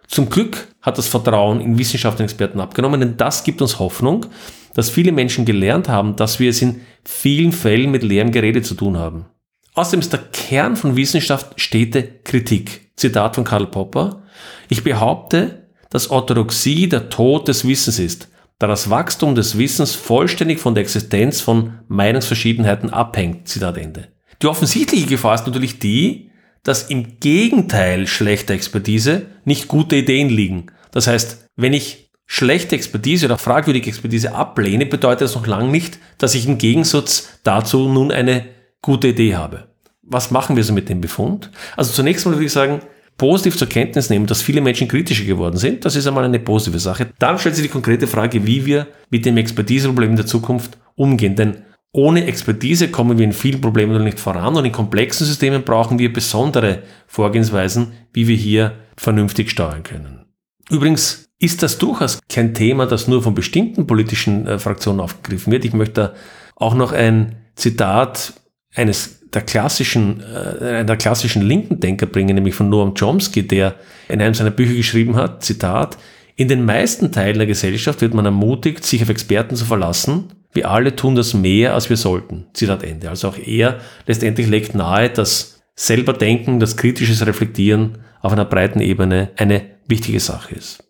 Zum 0.08 0.30
Glück 0.30 0.68
hat 0.82 0.98
das 0.98 1.08
Vertrauen 1.08 1.60
in 1.60 1.78
Wissenschaftler 1.78 2.22
und 2.22 2.30
Experten 2.30 2.60
abgenommen, 2.60 3.00
denn 3.00 3.16
das 3.16 3.42
gibt 3.44 3.60
uns 3.60 3.78
Hoffnung, 3.78 4.26
dass 4.74 4.88
viele 4.88 5.10
Menschen 5.10 5.44
gelernt 5.44 5.88
haben, 5.88 6.14
dass 6.16 6.38
wir 6.38 6.50
es 6.50 6.62
in 6.62 6.82
vielen 7.04 7.52
Fällen 7.52 7.90
mit 7.90 8.02
leerem 8.02 8.30
Gerede 8.30 8.62
zu 8.62 8.74
tun 8.74 8.96
haben. 8.96 9.26
Außerdem 9.74 10.00
ist 10.00 10.12
der 10.12 10.22
Kern 10.32 10.76
von 10.76 10.96
Wissenschaft 10.96 11.60
stete 11.60 12.04
Kritik. 12.24 12.92
Zitat 12.96 13.34
von 13.34 13.44
Karl 13.44 13.66
Popper. 13.66 14.22
Ich 14.68 14.84
behaupte, 14.84 15.66
dass 15.90 16.10
Orthodoxie 16.10 16.88
der 16.88 17.10
Tod 17.10 17.48
des 17.48 17.66
Wissens 17.66 17.98
ist 17.98 18.28
da 18.58 18.66
das 18.66 18.88
Wachstum 18.88 19.34
des 19.34 19.58
Wissens 19.58 19.94
vollständig 19.94 20.60
von 20.60 20.74
der 20.74 20.82
Existenz 20.82 21.40
von 21.40 21.74
Meinungsverschiedenheiten 21.88 22.90
abhängt. 22.90 23.48
Zitat 23.48 23.76
Ende. 23.76 24.08
Die 24.42 24.46
offensichtliche 24.46 25.06
Gefahr 25.06 25.34
ist 25.34 25.46
natürlich 25.46 25.78
die, 25.78 26.30
dass 26.62 26.90
im 26.90 27.20
Gegenteil 27.20 28.06
schlechter 28.06 28.54
Expertise 28.54 29.26
nicht 29.44 29.68
gute 29.68 29.96
Ideen 29.96 30.28
liegen. 30.28 30.66
Das 30.90 31.06
heißt, 31.06 31.48
wenn 31.56 31.72
ich 31.72 32.10
schlechte 32.26 32.74
Expertise 32.74 33.26
oder 33.26 33.38
fragwürdige 33.38 33.88
Expertise 33.88 34.34
ablehne, 34.34 34.86
bedeutet 34.86 35.22
das 35.22 35.34
noch 35.34 35.46
lange 35.46 35.70
nicht, 35.70 35.98
dass 36.18 36.34
ich 36.34 36.46
im 36.46 36.58
Gegensatz 36.58 37.38
dazu 37.44 37.88
nun 37.88 38.10
eine 38.10 38.46
gute 38.82 39.08
Idee 39.08 39.36
habe. 39.36 39.68
Was 40.02 40.30
machen 40.30 40.56
wir 40.56 40.64
so 40.64 40.72
mit 40.72 40.88
dem 40.88 41.00
Befund? 41.00 41.50
Also 41.76 41.92
zunächst 41.92 42.26
mal 42.26 42.32
würde 42.32 42.46
ich 42.46 42.52
sagen, 42.52 42.80
positiv 43.16 43.56
zur 43.56 43.68
Kenntnis 43.68 44.10
nehmen, 44.10 44.26
dass 44.26 44.42
viele 44.42 44.60
Menschen 44.60 44.88
kritischer 44.88 45.24
geworden 45.24 45.56
sind. 45.56 45.84
Das 45.84 45.96
ist 45.96 46.06
einmal 46.06 46.24
eine 46.24 46.38
positive 46.38 46.78
Sache. 46.78 47.08
Dann 47.18 47.38
stellt 47.38 47.54
sich 47.54 47.64
die 47.64 47.70
konkrete 47.70 48.06
Frage, 48.06 48.46
wie 48.46 48.66
wir 48.66 48.86
mit 49.10 49.24
dem 49.24 49.36
Expertiseproblem 49.36 50.10
in 50.10 50.16
der 50.16 50.26
Zukunft 50.26 50.78
umgehen. 50.94 51.36
Denn 51.36 51.58
ohne 51.92 52.26
Expertise 52.26 52.88
kommen 52.88 53.18
wir 53.18 53.24
in 53.24 53.32
vielen 53.32 53.60
Problemen 53.60 53.94
noch 53.94 54.04
nicht 54.04 54.20
voran 54.20 54.54
und 54.54 54.66
in 54.66 54.72
komplexen 54.72 55.26
Systemen 55.26 55.62
brauchen 55.62 55.98
wir 55.98 56.12
besondere 56.12 56.82
Vorgehensweisen, 57.06 57.92
wie 58.12 58.28
wir 58.28 58.36
hier 58.36 58.72
vernünftig 58.96 59.50
steuern 59.50 59.82
können. 59.82 60.26
Übrigens 60.68 61.30
ist 61.38 61.62
das 61.62 61.78
durchaus 61.78 62.18
kein 62.28 62.52
Thema, 62.54 62.86
das 62.86 63.08
nur 63.08 63.22
von 63.22 63.34
bestimmten 63.34 63.86
politischen 63.86 64.46
äh, 64.46 64.58
Fraktionen 64.58 65.00
aufgegriffen 65.00 65.52
wird. 65.52 65.64
Ich 65.64 65.72
möchte 65.72 66.14
auch 66.54 66.74
noch 66.74 66.92
ein 66.92 67.36
Zitat 67.54 68.34
eines 68.74 69.25
der 69.36 69.42
klassischen, 69.42 70.22
äh, 70.22 70.96
klassischen 70.96 71.42
linken 71.42 71.78
Denker 71.78 72.06
bringen, 72.06 72.34
nämlich 72.34 72.54
von 72.54 72.70
Noam 72.70 72.94
Chomsky, 72.94 73.46
der 73.46 73.74
in 74.08 74.22
einem 74.22 74.32
seiner 74.32 74.50
Bücher 74.50 74.74
geschrieben 74.74 75.14
hat, 75.14 75.44
Zitat, 75.44 75.98
in 76.36 76.48
den 76.48 76.64
meisten 76.64 77.12
Teilen 77.12 77.38
der 77.38 77.46
Gesellschaft 77.46 78.00
wird 78.00 78.14
man 78.14 78.24
ermutigt, 78.24 78.84
sich 78.84 79.02
auf 79.02 79.10
Experten 79.10 79.54
zu 79.54 79.66
verlassen. 79.66 80.32
Wir 80.52 80.70
alle 80.70 80.96
tun 80.96 81.14
das 81.14 81.34
mehr, 81.34 81.74
als 81.74 81.90
wir 81.90 81.98
sollten. 81.98 82.46
Zitat 82.54 82.82
Ende. 82.82 83.10
Also 83.10 83.28
auch 83.28 83.38
er 83.38 83.78
letztendlich 84.06 84.46
legt 84.48 84.74
nahe, 84.74 85.10
dass 85.10 85.60
selber 85.74 86.14
Denken, 86.14 86.58
das 86.58 86.78
kritisches 86.78 87.26
Reflektieren 87.26 87.98
auf 88.22 88.32
einer 88.32 88.46
breiten 88.46 88.80
Ebene 88.80 89.30
eine 89.36 89.62
wichtige 89.86 90.20
Sache 90.20 90.54
ist. 90.54 90.82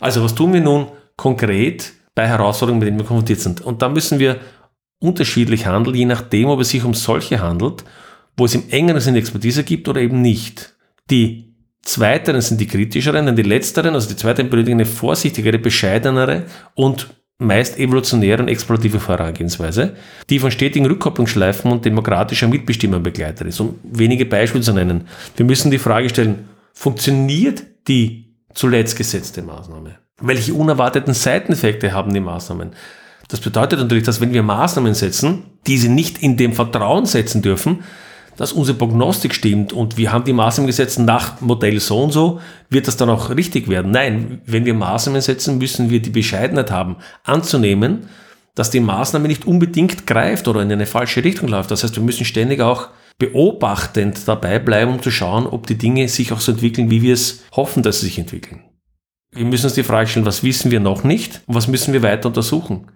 Also 0.00 0.22
was 0.22 0.34
tun 0.34 0.52
wir 0.52 0.60
nun 0.60 0.88
konkret 1.16 1.92
bei 2.14 2.26
Herausforderungen, 2.26 2.80
mit 2.80 2.88
denen 2.88 2.98
wir 2.98 3.06
konfrontiert 3.06 3.40
sind? 3.40 3.62
Und 3.62 3.80
da 3.80 3.88
müssen 3.88 4.18
wir 4.18 4.36
unterschiedlich 4.98 5.66
handelt, 5.66 5.96
je 5.96 6.06
nachdem, 6.06 6.48
ob 6.48 6.60
es 6.60 6.70
sich 6.70 6.84
um 6.84 6.94
solche 6.94 7.40
handelt, 7.40 7.84
wo 8.36 8.44
es 8.44 8.54
im 8.54 8.68
engeren 8.70 9.00
Sinne 9.00 9.18
Expertise 9.18 9.64
gibt 9.64 9.88
oder 9.88 10.00
eben 10.00 10.22
nicht. 10.22 10.74
Die 11.10 11.54
zweiteren 11.82 12.40
sind 12.40 12.60
die 12.60 12.66
kritischeren, 12.66 13.26
denn 13.26 13.36
die 13.36 13.42
letzteren, 13.42 13.94
also 13.94 14.08
die 14.08 14.16
zweiteren 14.16 14.50
benötigen 14.50 14.78
eine 14.78 14.86
vorsichtigere, 14.86 15.58
bescheidenere 15.58 16.44
und 16.74 17.08
meist 17.38 17.78
evolutionäre 17.78 18.42
und 18.42 18.48
explorative 18.48 18.98
Vorangehensweise, 18.98 19.94
die 20.30 20.38
von 20.38 20.50
stetigen 20.50 20.86
Rückkopplungsschleifen 20.86 21.70
und 21.70 21.84
demokratischer 21.84 22.48
Mitbestimmung 22.48 23.02
begleitet 23.02 23.46
ist. 23.46 23.60
Um 23.60 23.78
wenige 23.82 24.24
Beispiele 24.24 24.64
zu 24.64 24.72
nennen. 24.72 25.06
Wir 25.36 25.44
müssen 25.44 25.70
die 25.70 25.78
Frage 25.78 26.08
stellen, 26.08 26.48
funktioniert 26.72 27.62
die 27.88 28.34
zuletzt 28.54 28.96
gesetzte 28.96 29.42
Maßnahme? 29.42 29.98
Welche 30.20 30.54
unerwarteten 30.54 31.12
Seiteneffekte 31.12 31.92
haben 31.92 32.12
die 32.12 32.20
Maßnahmen? 32.20 32.70
Das 33.28 33.40
bedeutet 33.40 33.80
natürlich, 33.80 34.04
dass 34.04 34.20
wenn 34.20 34.32
wir 34.32 34.42
Maßnahmen 34.42 34.94
setzen, 34.94 35.42
diese 35.66 35.88
nicht 35.88 36.18
in 36.18 36.36
dem 36.36 36.52
Vertrauen 36.52 37.06
setzen 37.06 37.42
dürfen, 37.42 37.80
dass 38.36 38.52
unsere 38.52 38.76
Prognostik 38.76 39.34
stimmt 39.34 39.72
und 39.72 39.96
wir 39.96 40.12
haben 40.12 40.24
die 40.24 40.32
Maßnahmen 40.32 40.66
gesetzt 40.66 40.98
nach 40.98 41.40
Modell 41.40 41.80
so 41.80 42.02
und 42.02 42.12
so, 42.12 42.40
wird 42.68 42.86
das 42.86 42.96
dann 42.96 43.08
auch 43.08 43.30
richtig 43.30 43.68
werden. 43.68 43.90
Nein, 43.90 44.42
wenn 44.44 44.66
wir 44.66 44.74
Maßnahmen 44.74 45.20
setzen, 45.20 45.58
müssen 45.58 45.90
wir 45.90 46.00
die 46.00 46.10
Bescheidenheit 46.10 46.70
haben, 46.70 46.96
anzunehmen, 47.24 48.08
dass 48.54 48.70
die 48.70 48.80
Maßnahme 48.80 49.28
nicht 49.28 49.46
unbedingt 49.46 50.06
greift 50.06 50.48
oder 50.48 50.62
in 50.62 50.72
eine 50.72 50.86
falsche 50.86 51.24
Richtung 51.24 51.48
läuft. 51.48 51.70
Das 51.70 51.82
heißt, 51.82 51.96
wir 51.96 52.02
müssen 52.02 52.24
ständig 52.24 52.60
auch 52.60 52.88
beobachtend 53.18 54.28
dabei 54.28 54.58
bleiben, 54.58 54.92
um 54.92 55.02
zu 55.02 55.10
schauen, 55.10 55.46
ob 55.46 55.66
die 55.66 55.78
Dinge 55.78 56.08
sich 56.08 56.32
auch 56.32 56.40
so 56.40 56.52
entwickeln, 56.52 56.90
wie 56.90 57.02
wir 57.02 57.14
es 57.14 57.44
hoffen, 57.52 57.82
dass 57.82 58.00
sie 58.00 58.06
sich 58.06 58.18
entwickeln. 58.18 58.62
Wir 59.32 59.44
müssen 59.44 59.66
uns 59.66 59.74
die 59.74 59.82
Frage 59.82 60.08
stellen, 60.08 60.26
was 60.26 60.42
wissen 60.42 60.70
wir 60.70 60.80
noch 60.80 61.04
nicht 61.04 61.42
und 61.46 61.54
was 61.54 61.68
müssen 61.68 61.92
wir 61.92 62.02
weiter 62.02 62.28
untersuchen. 62.28 62.86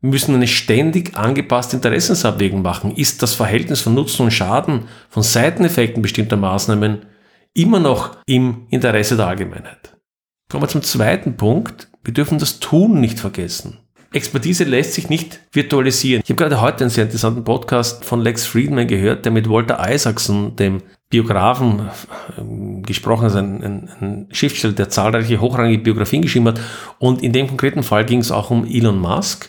Müssen 0.00 0.34
eine 0.34 0.46
ständig 0.46 1.16
angepasste 1.16 1.76
Interessensabwägung 1.76 2.62
machen. 2.62 2.94
Ist 2.94 3.22
das 3.22 3.34
Verhältnis 3.34 3.80
von 3.80 3.94
Nutzen 3.94 4.22
und 4.22 4.30
Schaden, 4.30 4.84
von 5.08 5.22
Seiteneffekten 5.22 6.02
bestimmter 6.02 6.36
Maßnahmen 6.36 7.06
immer 7.54 7.80
noch 7.80 8.16
im 8.26 8.66
Interesse 8.70 9.16
der 9.16 9.26
Allgemeinheit? 9.26 9.96
Kommen 10.48 10.62
wir 10.62 10.68
zum 10.68 10.82
zweiten 10.82 11.36
Punkt. 11.36 11.88
Wir 12.04 12.14
dürfen 12.14 12.38
das 12.38 12.60
Tun 12.60 13.00
nicht 13.00 13.18
vergessen. 13.18 13.78
Expertise 14.12 14.64
lässt 14.64 14.94
sich 14.94 15.10
nicht 15.10 15.40
virtualisieren. 15.52 16.22
Ich 16.24 16.30
habe 16.30 16.38
gerade 16.42 16.60
heute 16.60 16.84
einen 16.84 16.90
sehr 16.90 17.04
interessanten 17.04 17.44
Podcast 17.44 18.04
von 18.04 18.20
Lex 18.20 18.46
Friedman 18.46 18.86
gehört, 18.86 19.24
der 19.24 19.32
mit 19.32 19.50
Walter 19.50 19.86
Isaacson, 19.86 20.56
dem 20.56 20.82
Biografen, 21.10 21.88
äh, 22.36 22.82
gesprochen 22.82 23.26
hat, 23.26 23.36
ein, 23.36 23.62
ein, 23.62 23.88
ein 24.00 24.28
Schriftsteller, 24.30 24.74
der 24.74 24.90
zahlreiche 24.90 25.40
hochrangige 25.40 25.82
Biografien 25.82 26.22
geschrieben 26.22 26.48
hat. 26.48 26.60
Und 26.98 27.22
in 27.22 27.32
dem 27.32 27.46
konkreten 27.46 27.82
Fall 27.82 28.04
ging 28.04 28.18
es 28.18 28.30
auch 28.30 28.50
um 28.50 28.66
Elon 28.66 29.00
Musk. 29.00 29.48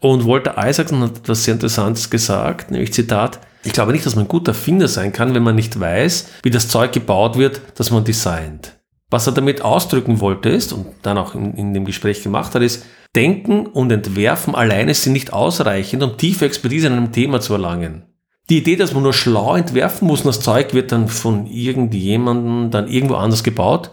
Und 0.00 0.26
Walter 0.26 0.56
Isaacson 0.58 1.00
hat 1.02 1.18
etwas 1.18 1.44
sehr 1.44 1.54
Interessantes 1.54 2.10
gesagt, 2.10 2.70
nämlich 2.70 2.92
Zitat, 2.92 3.40
ich 3.64 3.72
glaube 3.72 3.92
nicht, 3.92 4.06
dass 4.06 4.16
man 4.16 4.24
ein 4.24 4.28
guter 4.28 4.52
Erfinder 4.52 4.88
sein 4.88 5.12
kann, 5.12 5.34
wenn 5.34 5.42
man 5.42 5.54
nicht 5.54 5.78
weiß, 5.78 6.28
wie 6.42 6.50
das 6.50 6.68
Zeug 6.68 6.92
gebaut 6.92 7.36
wird, 7.36 7.60
das 7.76 7.90
man 7.90 8.04
designt. 8.04 8.74
Was 9.10 9.26
er 9.26 9.32
damit 9.32 9.62
ausdrücken 9.62 10.20
wollte 10.20 10.48
ist, 10.48 10.72
und 10.72 10.86
dann 11.02 11.18
auch 11.18 11.34
in, 11.34 11.54
in 11.54 11.74
dem 11.74 11.84
Gespräch 11.84 12.22
gemacht 12.22 12.54
hat, 12.54 12.62
ist, 12.62 12.84
Denken 13.16 13.66
und 13.66 13.90
Entwerfen 13.90 14.54
alleine 14.54 14.94
sind 14.94 15.14
nicht 15.14 15.32
ausreichend, 15.32 16.02
um 16.02 16.16
tiefe 16.16 16.44
Expertise 16.44 16.88
in 16.88 16.92
einem 16.92 17.12
Thema 17.12 17.40
zu 17.40 17.54
erlangen. 17.54 18.04
Die 18.50 18.58
Idee, 18.58 18.76
dass 18.76 18.94
man 18.94 19.02
nur 19.02 19.12
schlau 19.12 19.56
entwerfen 19.56 20.08
muss 20.08 20.20
und 20.20 20.28
das 20.28 20.40
Zeug 20.40 20.72
wird 20.72 20.90
dann 20.90 21.08
von 21.08 21.46
irgendjemandem 21.46 22.70
dann 22.70 22.88
irgendwo 22.88 23.16
anders 23.16 23.44
gebaut, 23.44 23.90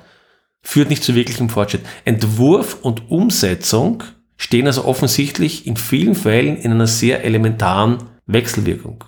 führt 0.61 0.89
nicht 0.89 1.03
zu 1.03 1.13
wirklichem 1.13 1.49
Fortschritt. 1.49 1.85
Entwurf 2.05 2.77
und 2.81 3.11
Umsetzung 3.11 4.03
stehen 4.37 4.67
also 4.67 4.85
offensichtlich 4.85 5.67
in 5.67 5.77
vielen 5.77 6.15
Fällen 6.15 6.57
in 6.57 6.71
einer 6.71 6.87
sehr 6.87 7.23
elementaren 7.23 7.97
Wechselwirkung. 8.25 9.03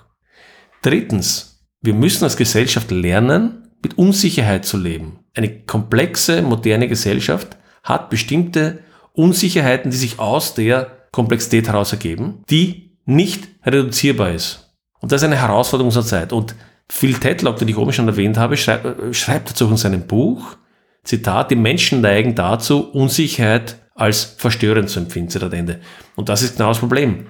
Drittens, 0.81 1.65
wir 1.81 1.93
müssen 1.93 2.23
als 2.23 2.37
Gesellschaft 2.37 2.91
lernen, 2.91 3.69
mit 3.81 3.97
Unsicherheit 3.97 4.65
zu 4.65 4.77
leben. 4.77 5.19
Eine 5.33 5.63
komplexe, 5.63 6.41
moderne 6.41 6.87
Gesellschaft 6.87 7.57
hat 7.83 8.09
bestimmte 8.09 8.79
Unsicherheiten, 9.13 9.91
die 9.91 9.97
sich 9.97 10.19
aus 10.19 10.55
der 10.55 11.07
Komplexität 11.11 11.67
heraus 11.67 11.91
ergeben, 11.91 12.43
die 12.49 12.97
nicht 13.05 13.47
reduzierbar 13.65 14.31
ist. 14.31 14.66
Und 14.99 15.11
das 15.11 15.21
ist 15.21 15.25
eine 15.25 15.41
Herausforderung 15.41 15.87
unserer 15.87 16.05
Zeit. 16.05 16.33
Und 16.33 16.55
Phil 16.89 17.15
Tedlock, 17.15 17.57
den 17.57 17.67
ich 17.67 17.77
oben 17.77 17.93
schon 17.93 18.07
erwähnt 18.07 18.37
habe, 18.37 18.57
schreibt, 18.57 18.85
äh, 18.85 19.13
schreibt 19.13 19.49
dazu 19.49 19.67
in 19.69 19.77
seinem 19.77 20.07
Buch, 20.07 20.57
Zitat, 21.03 21.51
die 21.51 21.55
Menschen 21.55 22.01
neigen 22.01 22.35
dazu, 22.35 22.89
Unsicherheit 22.91 23.77
als 23.95 24.23
verstörend 24.23 24.89
zu 24.89 24.99
empfinden, 24.99 25.29
Zitat 25.29 25.53
Ende. 25.53 25.79
Und 26.15 26.29
das 26.29 26.43
ist 26.43 26.57
genau 26.57 26.69
das 26.69 26.79
Problem. 26.79 27.27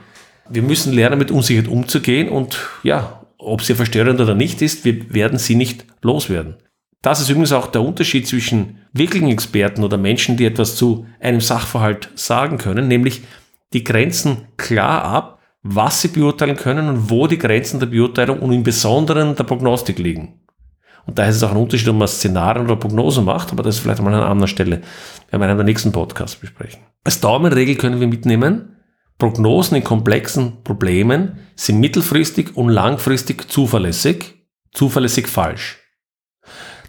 Wir 0.50 0.62
müssen 0.62 0.94
lernen, 0.94 1.20
mit 1.20 1.32
Unsicherheit 1.32 1.70
umzugehen 1.70 2.30
und 2.30 2.58
ja, 2.84 3.22
ob 3.38 3.62
sie 3.62 3.76
verstörend 3.76 4.20
oder 4.20 4.34
nicht 4.34 4.62
ist, 4.62 4.86
wir 4.86 5.14
werden 5.14 5.38
sie 5.38 5.56
nicht 5.56 5.86
loswerden. 6.02 6.56
Das 7.02 7.22
ist 7.22 7.30
übrigens 7.30 7.52
auch 7.52 7.68
der 7.68 7.84
Unterschied 7.84 8.28
zwischen 8.28 8.80
wirklichen 8.92 9.30
Experten 9.30 9.84
oder 9.84 9.98
Menschen, 9.98 10.38
die 10.38 10.46
etwas 10.46 10.76
zu 10.76 11.06
einem 11.20 11.42
Sachverhalt 11.42 12.10
sagen 12.16 12.58
können, 12.58 12.88
nämlich 12.88 13.22
die 13.74 13.84
Grenzen 13.84 14.48
klar 14.58 15.04
ab, 15.04 15.37
was 15.64 16.02
sie 16.02 16.10
beurteilen 16.10 16.56
können 16.56 16.88
und 16.88 17.10
wo 17.10 17.28
die 17.28 17.38
Grenzen 17.38 17.80
der 17.80 17.88
Beurteilung 17.88 18.40
und 18.40 18.54
im 18.54 18.64
Besonderen 18.64 19.36
der 19.36 19.44
Prognostik 19.44 20.00
liegen. 20.00 20.42
Und 21.06 21.18
da 21.18 21.26
ist 21.26 21.38
es 21.38 21.44
auch 21.44 21.52
ein 21.52 21.58
Unterschied, 21.58 21.88
ob 21.88 21.96
man 21.96 22.08
Szenarien 22.08 22.66
oder 22.66 22.76
Prognosen 22.76 23.26
macht, 23.26 23.52
aber 23.52 23.64
das 23.64 23.76
ist 23.76 23.82
vielleicht 23.82 24.02
mal 24.02 24.14
an 24.14 24.22
einer 24.22 24.30
anderen 24.30 24.50
Stelle. 24.50 24.82
Wir 25.30 25.40
werden 25.40 25.52
in 25.52 25.58
der 25.58 25.66
nächsten 25.66 25.92
Podcast 25.92 26.42
besprechen. 26.42 26.82
Als 27.04 27.22
Daumenregel 27.22 27.76
können 27.76 28.00
wir 28.00 28.08
mitnehmen, 28.08 28.76
Prognosen 29.18 29.78
in 29.78 29.84
komplexen 29.84 30.64
Problemen 30.64 31.40
sind 31.56 31.80
mittelfristig 31.80 32.56
und 32.56 32.70
langfristig 32.70 33.50
zuverlässig, 33.50 34.46
zuverlässig 34.74 35.28
falsch. 35.28 35.80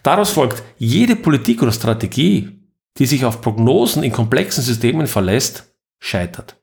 Daraus 0.03 0.31
folgt, 0.31 0.63
jede 0.77 1.17
Politik 1.17 1.63
oder 1.63 1.73
Strategie, 1.73 2.61
die 2.99 3.07
sich 3.07 3.25
auf 3.25 3.41
Prognosen 3.41 4.03
in 4.03 4.13
komplexen 4.13 4.63
Systemen 4.63 5.07
verlässt, 5.07 5.75
scheitert. 5.99 6.58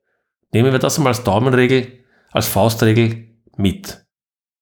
Nehmen 0.56 0.72
wir 0.72 0.80
das 0.80 0.96
einmal 0.96 1.12
als 1.12 1.26
Daumenregel, 1.26 2.06
als 2.32 2.48
Faustregel 2.48 3.28
mit. 3.58 4.06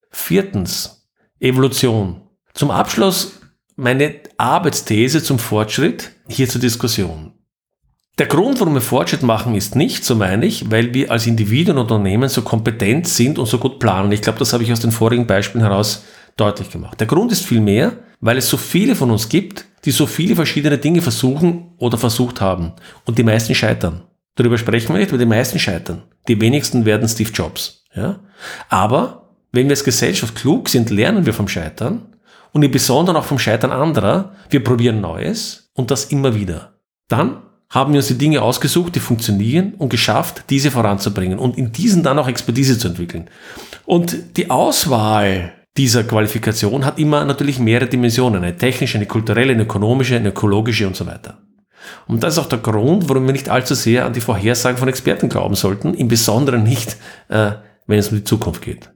Viertens, 0.09 1.07
Evolution. 1.39 2.21
Zum 2.55 2.71
Abschluss 2.71 3.39
meine 3.75 4.15
Arbeitsthese 4.39 5.21
zum 5.21 5.37
Fortschritt 5.37 6.09
hier 6.27 6.49
zur 6.49 6.61
Diskussion. 6.61 7.33
Der 8.17 8.25
Grund, 8.25 8.59
warum 8.59 8.73
wir 8.73 8.81
Fortschritt 8.81 9.21
machen, 9.21 9.53
ist 9.53 9.75
nicht, 9.75 10.03
so 10.03 10.15
meine 10.15 10.47
ich, 10.47 10.71
weil 10.71 10.95
wir 10.95 11.11
als 11.11 11.27
Individuen 11.27 11.77
und 11.77 11.91
Unternehmen 11.91 12.27
so 12.27 12.41
kompetent 12.41 13.07
sind 13.07 13.37
und 13.37 13.45
so 13.45 13.59
gut 13.59 13.77
planen. 13.77 14.11
Ich 14.11 14.23
glaube, 14.23 14.39
das 14.39 14.51
habe 14.51 14.63
ich 14.63 14.71
aus 14.71 14.79
den 14.79 14.91
vorigen 14.91 15.27
Beispielen 15.27 15.63
heraus 15.63 16.05
deutlich 16.37 16.71
gemacht. 16.71 16.99
Der 16.99 17.05
Grund 17.05 17.31
ist 17.31 17.45
vielmehr, 17.45 17.99
weil 18.19 18.39
es 18.39 18.49
so 18.49 18.57
viele 18.57 18.95
von 18.95 19.11
uns 19.11 19.29
gibt, 19.29 19.65
die 19.85 19.91
so 19.91 20.07
viele 20.07 20.35
verschiedene 20.35 20.79
Dinge 20.79 21.03
versuchen 21.03 21.75
oder 21.77 21.99
versucht 21.99 22.41
haben. 22.41 22.71
Und 23.05 23.19
die 23.19 23.23
meisten 23.23 23.53
scheitern. 23.53 24.01
Darüber 24.35 24.57
sprechen 24.57 24.93
wir 24.93 24.99
nicht, 24.99 25.11
weil 25.11 25.19
die 25.19 25.25
meisten 25.25 25.59
scheitern. 25.59 26.03
Die 26.27 26.39
wenigsten 26.39 26.85
werden 26.85 27.07
Steve 27.07 27.31
Jobs. 27.31 27.83
Ja? 27.95 28.19
Aber 28.69 29.29
wenn 29.51 29.67
wir 29.67 29.73
als 29.73 29.83
Gesellschaft 29.83 30.35
klug 30.35 30.69
sind, 30.69 30.89
lernen 30.89 31.25
wir 31.25 31.33
vom 31.33 31.47
Scheitern 31.47 32.15
und 32.51 32.63
im 32.63 32.71
Besonderen 32.71 33.17
auch 33.17 33.25
vom 33.25 33.39
Scheitern 33.39 33.71
anderer. 33.71 34.35
Wir 34.49 34.63
probieren 34.63 35.01
Neues 35.01 35.69
und 35.73 35.91
das 35.91 36.05
immer 36.05 36.35
wieder. 36.35 36.73
Dann 37.07 37.43
haben 37.69 37.93
wir 37.93 37.99
uns 37.99 38.07
die 38.07 38.17
Dinge 38.17 38.41
ausgesucht, 38.41 38.95
die 38.95 38.99
funktionieren 38.99 39.73
und 39.77 39.89
geschafft, 39.89 40.45
diese 40.49 40.71
voranzubringen 40.71 41.39
und 41.39 41.57
in 41.57 41.71
diesen 41.71 42.03
dann 42.03 42.19
auch 42.19 42.27
Expertise 42.27 42.77
zu 42.77 42.87
entwickeln. 42.87 43.29
Und 43.85 44.37
die 44.37 44.49
Auswahl 44.49 45.53
dieser 45.77 46.03
Qualifikation 46.03 46.85
hat 46.85 46.99
immer 46.99 47.25
natürlich 47.25 47.57
mehrere 47.57 47.89
Dimensionen. 47.89 48.43
Eine 48.43 48.57
technische, 48.57 48.97
eine 48.97 49.07
kulturelle, 49.07 49.53
eine 49.53 49.63
ökonomische, 49.63 50.15
eine 50.15 50.29
ökologische 50.29 50.85
und 50.85 50.95
so 50.95 51.07
weiter. 51.07 51.39
Und 52.07 52.23
das 52.23 52.33
ist 52.33 52.39
auch 52.39 52.49
der 52.49 52.59
Grund, 52.59 53.09
warum 53.09 53.25
wir 53.25 53.33
nicht 53.33 53.49
allzu 53.49 53.75
sehr 53.75 54.05
an 54.05 54.13
die 54.13 54.21
Vorhersagen 54.21 54.77
von 54.77 54.87
Experten 54.87 55.29
glauben 55.29 55.55
sollten, 55.55 55.93
im 55.93 56.07
Besonderen 56.07 56.63
nicht, 56.63 56.97
äh, 57.29 57.51
wenn 57.87 57.99
es 57.99 58.09
um 58.09 58.17
die 58.17 58.23
Zukunft 58.23 58.61
geht. 58.61 58.89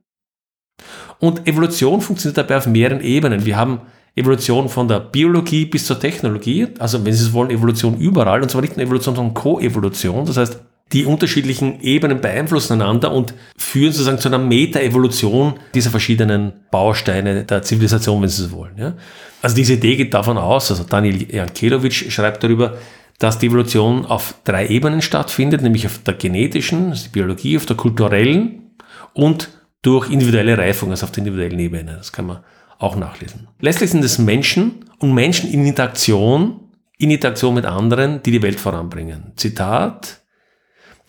Und 1.20 1.48
Evolution 1.48 2.02
funktioniert 2.02 2.38
dabei 2.38 2.58
auf 2.58 2.68
mehreren 2.68 3.02
Ebenen. 3.02 3.46
Wir 3.46 3.58
haben 3.58 3.82
Evolution 4.16 4.70
von 4.70 4.88
der 4.88 5.00
Biologie 5.00 5.66
bis 5.66 5.86
zur 5.86 6.00
Technologie, 6.00 6.68
also 6.80 7.06
wenn 7.06 7.14
Sie 7.14 7.24
es 7.24 7.34
wollen, 7.34 7.52
Evolution 7.52 7.98
überall, 7.98 8.42
und 8.42 8.50
zwar 8.50 8.62
nicht 8.62 8.76
nur 8.76 8.86
Evolution, 8.86 9.16
sondern 9.16 9.34
Koevolution. 9.34 10.26
Das 10.26 10.38
heißt, 10.38 10.60
die 10.94 11.06
unterschiedlichen 11.06 11.82
Ebenen 11.82 12.22
beeinflussen 12.22 12.74
einander 12.74 13.12
und 13.12 13.34
führen 13.58 13.92
sozusagen 13.92 14.20
zu 14.20 14.30
einer 14.30 14.38
Meta-Evolution 14.38 15.56
dieser 15.74 15.90
verschiedenen 15.90 16.54
Bausteine 16.72 17.44
der 17.44 17.62
Zivilisation, 17.62 18.22
wenn 18.22 18.30
Sie 18.30 18.44
so 18.44 18.52
wollen. 18.52 18.78
Ja? 18.78 18.94
Also 19.42 19.56
diese 19.56 19.74
Idee 19.74 19.98
geht 19.98 20.14
davon 20.14 20.38
aus, 20.38 20.72
also 20.72 20.84
Daniel 20.84 21.34
Jankelowitsch 21.34 22.10
schreibt 22.10 22.44
darüber, 22.44 22.78
dass 23.20 23.40
die 23.40 23.48
Evolution 23.48 24.06
auf 24.06 24.36
drei 24.44 24.68
Ebenen 24.68 25.02
stattfindet, 25.02 25.62
nämlich 25.62 25.86
auf 25.86 26.00
der 26.04 26.14
genetischen, 26.14 26.90
also 26.92 27.06
die 27.06 27.10
Biologie, 27.10 27.58
auf 27.58 27.66
der 27.66 27.76
kulturellen 27.76 28.72
und 29.14 29.50
durch 29.82 30.10
individuelle 30.10 30.58
Reifung, 30.58 30.92
also 30.92 31.06
auf 31.06 31.12
der 31.12 31.20
individuellen 31.20 31.60
Ebene. 31.60 31.96
Das 31.98 32.12
kann 32.12 32.28
man 32.28 32.40
auch 32.80 32.96
nachlesen. 32.96 33.48
Letztlich 33.60 33.92
sind 33.92 34.04
es 34.04 34.20
Menschen 34.20 34.86
und 35.00 35.14
Menschen 35.14 35.52
in 35.52 35.66
Interaktion, 35.66 36.60
in 36.98 37.12
Interaktion 37.12 37.56
mit 37.56 37.66
anderen, 37.66 38.22
die 38.24 38.32
die 38.32 38.42
Welt 38.42 38.60
voranbringen. 38.60 39.34
Zitat, 39.36 40.22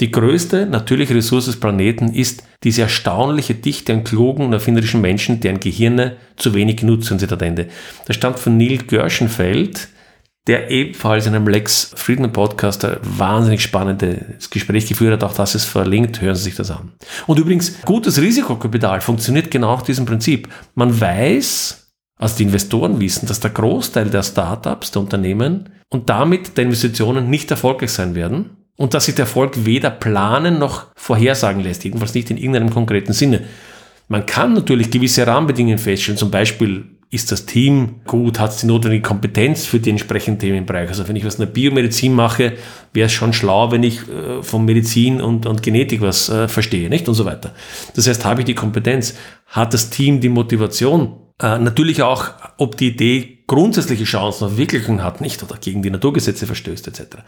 die 0.00 0.12
größte 0.12 0.66
natürliche 0.66 1.14
Ressource 1.14 1.46
des 1.46 1.58
Planeten 1.58 2.12
ist 2.12 2.44
diese 2.62 2.82
erstaunliche 2.82 3.54
Dichte 3.54 3.92
an 3.92 4.04
klugen 4.04 4.46
und 4.46 4.52
erfinderischen 4.52 5.00
Menschen, 5.00 5.40
deren 5.40 5.58
Gehirne 5.58 6.16
zu 6.36 6.54
wenig 6.54 6.82
nutzen. 6.82 7.18
Zitat 7.18 7.42
Ende. 7.42 7.68
Das 8.06 8.14
stammt 8.14 8.38
von 8.38 8.56
Neil 8.56 8.78
Gershenfeld, 8.78 9.88
der 10.46 10.70
ebenfalls 10.70 11.26
in 11.26 11.34
einem 11.34 11.48
Lex 11.48 11.92
Friedman 11.96 12.32
Podcast 12.32 12.84
ein 12.84 12.98
wahnsinnig 13.02 13.60
spannendes 13.60 14.50
Gespräch 14.50 14.86
geführt 14.86 15.14
hat. 15.14 15.24
Auch 15.24 15.34
das 15.34 15.56
ist 15.56 15.64
verlinkt, 15.64 16.20
hören 16.20 16.36
Sie 16.36 16.44
sich 16.44 16.54
das 16.54 16.70
an. 16.70 16.92
Und 17.26 17.40
übrigens, 17.40 17.82
gutes 17.84 18.20
Risikokapital 18.20 19.00
funktioniert 19.00 19.50
genau 19.50 19.74
nach 19.74 19.82
diesem 19.82 20.06
Prinzip. 20.06 20.48
Man 20.76 20.98
weiß, 20.98 21.92
also 22.16 22.36
die 22.36 22.44
Investoren 22.44 23.00
wissen, 23.00 23.26
dass 23.26 23.40
der 23.40 23.50
Großteil 23.50 24.10
der 24.10 24.22
Startups, 24.22 24.92
der 24.92 25.02
Unternehmen 25.02 25.70
und 25.90 26.08
damit 26.08 26.56
der 26.56 26.64
Investitionen 26.64 27.28
nicht 27.28 27.50
erfolgreich 27.50 27.90
sein 27.90 28.14
werden 28.14 28.58
und 28.78 28.94
dass 28.94 29.06
sich 29.06 29.16
der 29.16 29.24
Erfolg 29.24 29.66
weder 29.66 29.90
planen 29.90 30.58
noch 30.58 30.86
vorhersagen 30.94 31.62
lässt, 31.62 31.84
jedenfalls 31.84 32.14
nicht 32.14 32.30
in 32.30 32.38
irgendeinem 32.38 32.70
konkreten 32.70 33.12
Sinne. 33.12 33.42
Man 34.06 34.24
kann 34.24 34.54
natürlich 34.54 34.90
gewisse 34.90 35.26
Rahmenbedingungen 35.26 35.78
feststellen, 35.78 36.16
zum 36.16 36.30
Beispiel 36.30 36.84
ist 37.10 37.32
das 37.32 37.44
Team 37.44 37.96
gut, 38.06 38.38
hat 38.38 38.50
es 38.50 38.58
die 38.58 38.66
notwendige 38.66 39.02
Kompetenz 39.02 39.66
für 39.66 39.80
die 39.80 39.90
entsprechenden 39.90 40.38
Themenbereiche. 40.38 40.90
Also 40.90 41.08
wenn 41.08 41.16
ich 41.16 41.24
was 41.24 41.36
in 41.36 41.40
der 41.40 41.52
Biomedizin 41.52 42.14
mache, 42.14 42.52
wäre 42.92 43.06
es 43.06 43.12
schon 43.12 43.32
schlau, 43.32 43.72
wenn 43.72 43.82
ich 43.82 44.06
äh, 44.08 44.42
von 44.42 44.64
Medizin 44.64 45.20
und, 45.20 45.46
und 45.46 45.62
Genetik 45.62 46.00
was 46.00 46.28
äh, 46.28 46.48
verstehe, 46.48 46.88
nicht? 46.88 47.08
Und 47.08 47.14
so 47.14 47.24
weiter. 47.24 47.54
Das 47.96 48.06
heißt, 48.06 48.24
habe 48.24 48.42
ich 48.42 48.44
die 48.44 48.54
Kompetenz, 48.54 49.14
hat 49.46 49.74
das 49.74 49.90
Team 49.90 50.20
die 50.20 50.28
Motivation, 50.28 51.16
äh, 51.40 51.58
natürlich 51.58 52.02
auch, 52.02 52.26
ob 52.58 52.76
die 52.76 52.88
Idee 52.88 53.38
grundsätzliche 53.46 54.04
Chancen 54.04 54.44
auf 54.44 54.56
Wirklichung 54.58 55.02
hat, 55.02 55.22
nicht? 55.22 55.42
Oder 55.42 55.56
gegen 55.56 55.82
die 55.82 55.90
Naturgesetze 55.90 56.46
verstößt, 56.46 56.88
etc. 56.88 57.18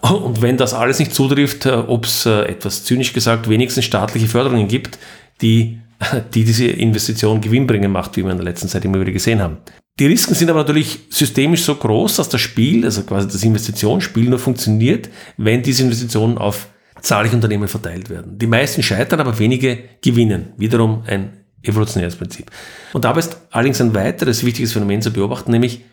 Und 0.00 0.42
wenn 0.42 0.56
das 0.56 0.74
alles 0.74 0.98
nicht 0.98 1.14
zutrifft, 1.14 1.66
äh, 1.66 1.70
ob 1.70 2.04
es 2.04 2.26
äh, 2.26 2.42
etwas 2.42 2.84
zynisch 2.84 3.12
gesagt 3.12 3.48
wenigstens 3.48 3.84
staatliche 3.84 4.28
Förderungen 4.28 4.68
gibt, 4.68 4.98
die 5.40 5.80
die 6.34 6.44
diese 6.44 6.66
Investition 6.66 7.40
gewinnbringend 7.40 7.92
macht, 7.92 8.16
wie 8.16 8.24
wir 8.24 8.30
in 8.30 8.38
der 8.38 8.44
letzten 8.44 8.68
Zeit 8.68 8.84
immer 8.84 9.00
wieder 9.00 9.12
gesehen 9.12 9.40
haben. 9.40 9.58
Die 9.98 10.06
Risiken 10.06 10.34
sind 10.34 10.48
aber 10.48 10.60
natürlich 10.60 11.00
systemisch 11.10 11.64
so 11.64 11.74
groß, 11.74 12.16
dass 12.16 12.28
das 12.28 12.40
Spiel, 12.40 12.84
also 12.84 13.02
quasi 13.02 13.26
das 13.26 13.42
Investitionsspiel 13.42 14.30
nur 14.30 14.38
funktioniert, 14.38 15.08
wenn 15.36 15.62
diese 15.62 15.82
Investitionen 15.82 16.38
auf 16.38 16.68
zahlliche 17.00 17.34
Unternehmen 17.34 17.66
verteilt 17.66 18.08
werden. 18.08 18.38
Die 18.38 18.46
meisten 18.46 18.82
scheitern, 18.82 19.20
aber 19.20 19.38
wenige 19.38 19.78
gewinnen. 20.00 20.52
Wiederum 20.56 21.02
ein 21.06 21.44
evolutionäres 21.62 22.14
Prinzip. 22.14 22.50
Und 22.92 23.04
dabei 23.04 23.20
ist 23.20 23.40
allerdings 23.50 23.80
ein 23.80 23.94
weiteres 23.94 24.44
wichtiges 24.44 24.72
Phänomen 24.72 25.02
zu 25.02 25.12
beobachten, 25.12 25.50
nämlich 25.50 25.84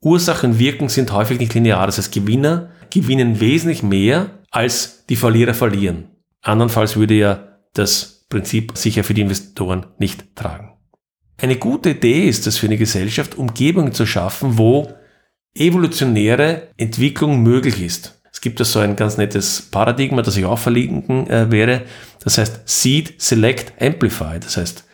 Ursachen 0.00 0.52
und 0.52 0.58
Wirken 0.58 0.88
sind 0.88 1.12
häufig 1.12 1.38
nicht 1.38 1.54
linear. 1.54 1.86
Das 1.86 1.98
heißt, 1.98 2.12
Gewinner 2.12 2.70
gewinnen 2.92 3.40
wesentlich 3.40 3.82
mehr, 3.82 4.38
als 4.50 5.06
die 5.06 5.16
Verlierer 5.16 5.54
verlieren. 5.54 6.08
Andernfalls 6.42 6.96
würde 6.96 7.14
ja 7.14 7.58
das 7.74 8.26
Prinzip 8.28 8.76
sicher 8.76 9.04
für 9.04 9.14
die 9.14 9.22
Investoren 9.22 9.86
nicht 9.98 10.36
tragen. 10.36 10.72
Eine 11.40 11.56
gute 11.56 11.90
Idee 11.90 12.28
ist 12.28 12.46
es 12.46 12.58
für 12.58 12.66
eine 12.66 12.76
Gesellschaft, 12.76 13.36
Umgebungen 13.36 13.92
zu 13.92 14.06
schaffen, 14.06 14.58
wo 14.58 14.92
evolutionäre 15.54 16.68
Entwicklung 16.76 17.42
möglich 17.42 17.82
ist. 17.82 18.20
Es 18.32 18.40
gibt 18.40 18.60
da 18.60 18.64
so 18.64 18.78
ein 18.78 18.96
ganz 18.96 19.18
nettes 19.18 19.62
Paradigma, 19.62 20.22
das 20.22 20.36
ich 20.36 20.44
auch 20.44 20.58
verlinken 20.58 21.28
äh, 21.28 21.50
wäre. 21.50 21.82
Das 22.24 22.38
heißt 22.38 22.62
Seed, 22.64 23.20
Select, 23.20 23.74
Amplify. 23.80 24.40
Das 24.40 24.56
heißt, 24.56 24.84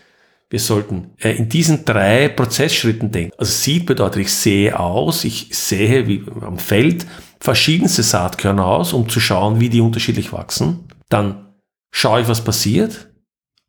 wir 0.50 0.58
sollten 0.58 1.10
äh, 1.20 1.36
in 1.36 1.48
diesen 1.48 1.84
drei 1.84 2.28
Prozessschritten 2.28 3.12
denken. 3.12 3.32
Also 3.38 3.52
Seed 3.52 3.86
bedeutet, 3.86 4.22
ich 4.22 4.32
sehe 4.32 4.78
aus, 4.78 5.24
ich 5.24 5.48
sehe 5.52 6.08
wie 6.08 6.24
am 6.40 6.58
Feld 6.58 7.06
verschiedenste 7.40 8.02
Saatkörner 8.02 8.66
aus, 8.66 8.92
um 8.92 9.08
zu 9.08 9.20
schauen, 9.20 9.60
wie 9.60 9.68
die 9.68 9.80
unterschiedlich 9.80 10.32
wachsen. 10.32 10.88
Dann 11.08 11.54
schaue 11.90 12.22
ich, 12.22 12.28
was 12.28 12.42
passiert 12.42 13.08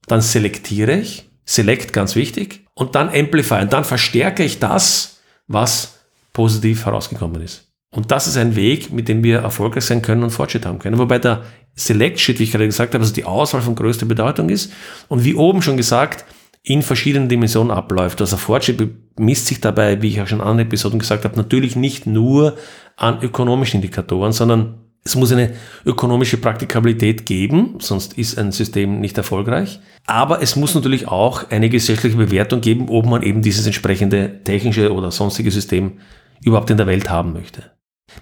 dann 0.09 0.21
selektiere 0.21 0.93
ich, 0.93 1.29
select 1.45 1.93
ganz 1.93 2.15
wichtig, 2.15 2.65
und 2.73 2.95
dann 2.95 3.09
amplify, 3.09 3.61
und 3.61 3.71
dann 3.71 3.85
verstärke 3.85 4.43
ich 4.43 4.59
das, 4.59 5.19
was 5.47 5.99
positiv 6.33 6.85
herausgekommen 6.85 7.41
ist. 7.41 7.67
Und 7.91 8.11
das 8.11 8.27
ist 8.27 8.37
ein 8.37 8.55
Weg, 8.55 8.91
mit 8.91 9.07
dem 9.07 9.23
wir 9.23 9.39
erfolgreich 9.39 9.85
sein 9.85 10.01
können 10.01 10.23
und 10.23 10.29
Fortschritt 10.29 10.65
haben 10.65 10.77
können. 10.77 10.99
Wobei 10.99 11.17
der 11.17 11.43
Select-Shit, 11.75 12.37
wie 12.39 12.43
ich 12.43 12.51
gerade 12.51 12.67
gesagt 12.67 12.93
habe, 12.93 13.01
also 13.01 13.13
die 13.13 13.25
Auswahl 13.25 13.61
von 13.61 13.75
größter 13.75 14.05
Bedeutung 14.05 14.49
ist 14.49 14.71
und 15.07 15.23
wie 15.23 15.33
oben 15.33 15.61
schon 15.61 15.77
gesagt, 15.77 16.25
in 16.61 16.83
verschiedenen 16.83 17.29
Dimensionen 17.29 17.71
abläuft. 17.71 18.21
Also 18.21 18.37
Fortschritt 18.37 18.79
misst 19.17 19.47
sich 19.47 19.59
dabei, 19.59 20.01
wie 20.01 20.09
ich 20.09 20.21
auch 20.21 20.27
schon 20.27 20.39
in 20.39 20.45
anderen 20.45 20.67
Episoden 20.67 20.99
gesagt 20.99 21.23
habe, 21.23 21.35
natürlich 21.35 21.75
nicht 21.75 22.05
nur 22.05 22.57
an 22.99 23.21
ökonomischen 23.21 23.77
Indikatoren, 23.77 24.33
sondern 24.33 24.75
es 25.03 25.15
muss 25.15 25.31
eine 25.31 25.53
ökonomische 25.85 26.37
Praktikabilität 26.37 27.25
geben, 27.25 27.75
sonst 27.79 28.17
ist 28.17 28.37
ein 28.37 28.51
System 28.51 28.99
nicht 28.99 29.17
erfolgreich. 29.17 29.79
Aber 30.05 30.41
es 30.41 30.55
muss 30.55 30.75
natürlich 30.75 31.07
auch 31.07 31.49
eine 31.49 31.69
gesellschaftliche 31.69 32.17
Bewertung 32.17 32.59
geben, 32.61 32.89
ob 32.89 33.05
man 33.05 33.23
eben 33.23 33.41
dieses 33.41 33.65
entsprechende 33.65 34.43
technische 34.43 34.93
oder 34.93 35.11
sonstige 35.11 35.51
System 35.51 35.99
überhaupt 36.43 36.69
in 36.69 36.77
der 36.77 36.87
Welt 36.87 37.09
haben 37.09 37.33
möchte. 37.33 37.71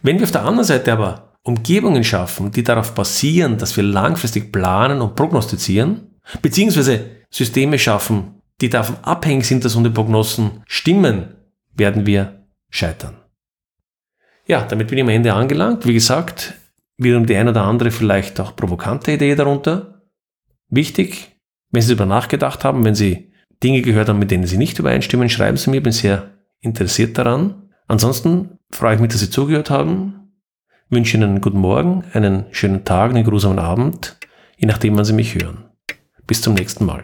Wenn 0.03 0.17
wir 0.17 0.25
auf 0.25 0.31
der 0.31 0.45
anderen 0.45 0.65
Seite 0.65 0.93
aber 0.93 1.33
Umgebungen 1.43 2.03
schaffen, 2.03 2.51
die 2.51 2.63
darauf 2.63 2.93
basieren, 2.93 3.57
dass 3.57 3.75
wir 3.75 3.83
langfristig 3.83 4.51
planen 4.51 5.01
und 5.01 5.15
prognostizieren, 5.15 6.19
beziehungsweise 6.41 7.05
Systeme 7.31 7.79
schaffen, 7.79 8.41
die 8.61 8.69
davon 8.69 8.97
abhängig 9.01 9.45
sind, 9.45 9.65
dass 9.65 9.75
unsere 9.75 9.93
Prognosen 9.93 10.63
stimmen, 10.67 11.35
werden 11.73 12.05
wir 12.05 12.45
scheitern. 12.69 13.15
Ja, 14.47 14.63
damit 14.63 14.87
bin 14.87 14.97
ich 14.97 15.03
am 15.03 15.09
Ende 15.09 15.33
angelangt. 15.33 15.85
Wie 15.85 15.93
gesagt, 15.93 16.53
wiederum 16.97 17.25
die 17.25 17.35
ein 17.35 17.49
oder 17.49 17.63
andere 17.63 17.91
vielleicht 17.91 18.39
auch 18.39 18.55
provokante 18.55 19.11
Idee 19.11 19.35
darunter. 19.35 20.01
Wichtig, 20.69 21.35
wenn 21.71 21.81
Sie 21.81 21.89
darüber 21.89 22.05
nachgedacht 22.05 22.63
haben, 22.63 22.85
wenn 22.85 22.95
Sie 22.95 23.33
Dinge 23.61 23.81
gehört 23.81 24.07
haben, 24.07 24.19
mit 24.19 24.31
denen 24.31 24.45
Sie 24.45 24.57
nicht 24.57 24.79
übereinstimmen, 24.79 25.29
schreiben 25.29 25.57
Sie 25.57 25.69
mir, 25.69 25.81
bin 25.81 25.91
sehr 25.91 26.31
interessiert 26.61 27.17
daran. 27.17 27.69
Ansonsten 27.87 28.59
freue 28.71 28.95
ich 28.95 29.01
mich, 29.01 29.11
dass 29.11 29.19
Sie 29.19 29.29
zugehört 29.29 29.69
haben, 29.69 30.31
wünsche 30.89 31.17
Ihnen 31.17 31.29
einen 31.29 31.41
guten 31.41 31.59
Morgen, 31.59 32.05
einen 32.13 32.45
schönen 32.51 32.85
Tag, 32.85 33.11
einen 33.11 33.25
grusamen 33.25 33.59
Abend, 33.59 34.17
je 34.57 34.67
nachdem, 34.67 34.95
wann 34.95 35.05
Sie 35.05 35.13
mich 35.13 35.35
hören. 35.35 35.65
Bis 36.25 36.41
zum 36.41 36.53
nächsten 36.53 36.85
Mal. 36.85 37.03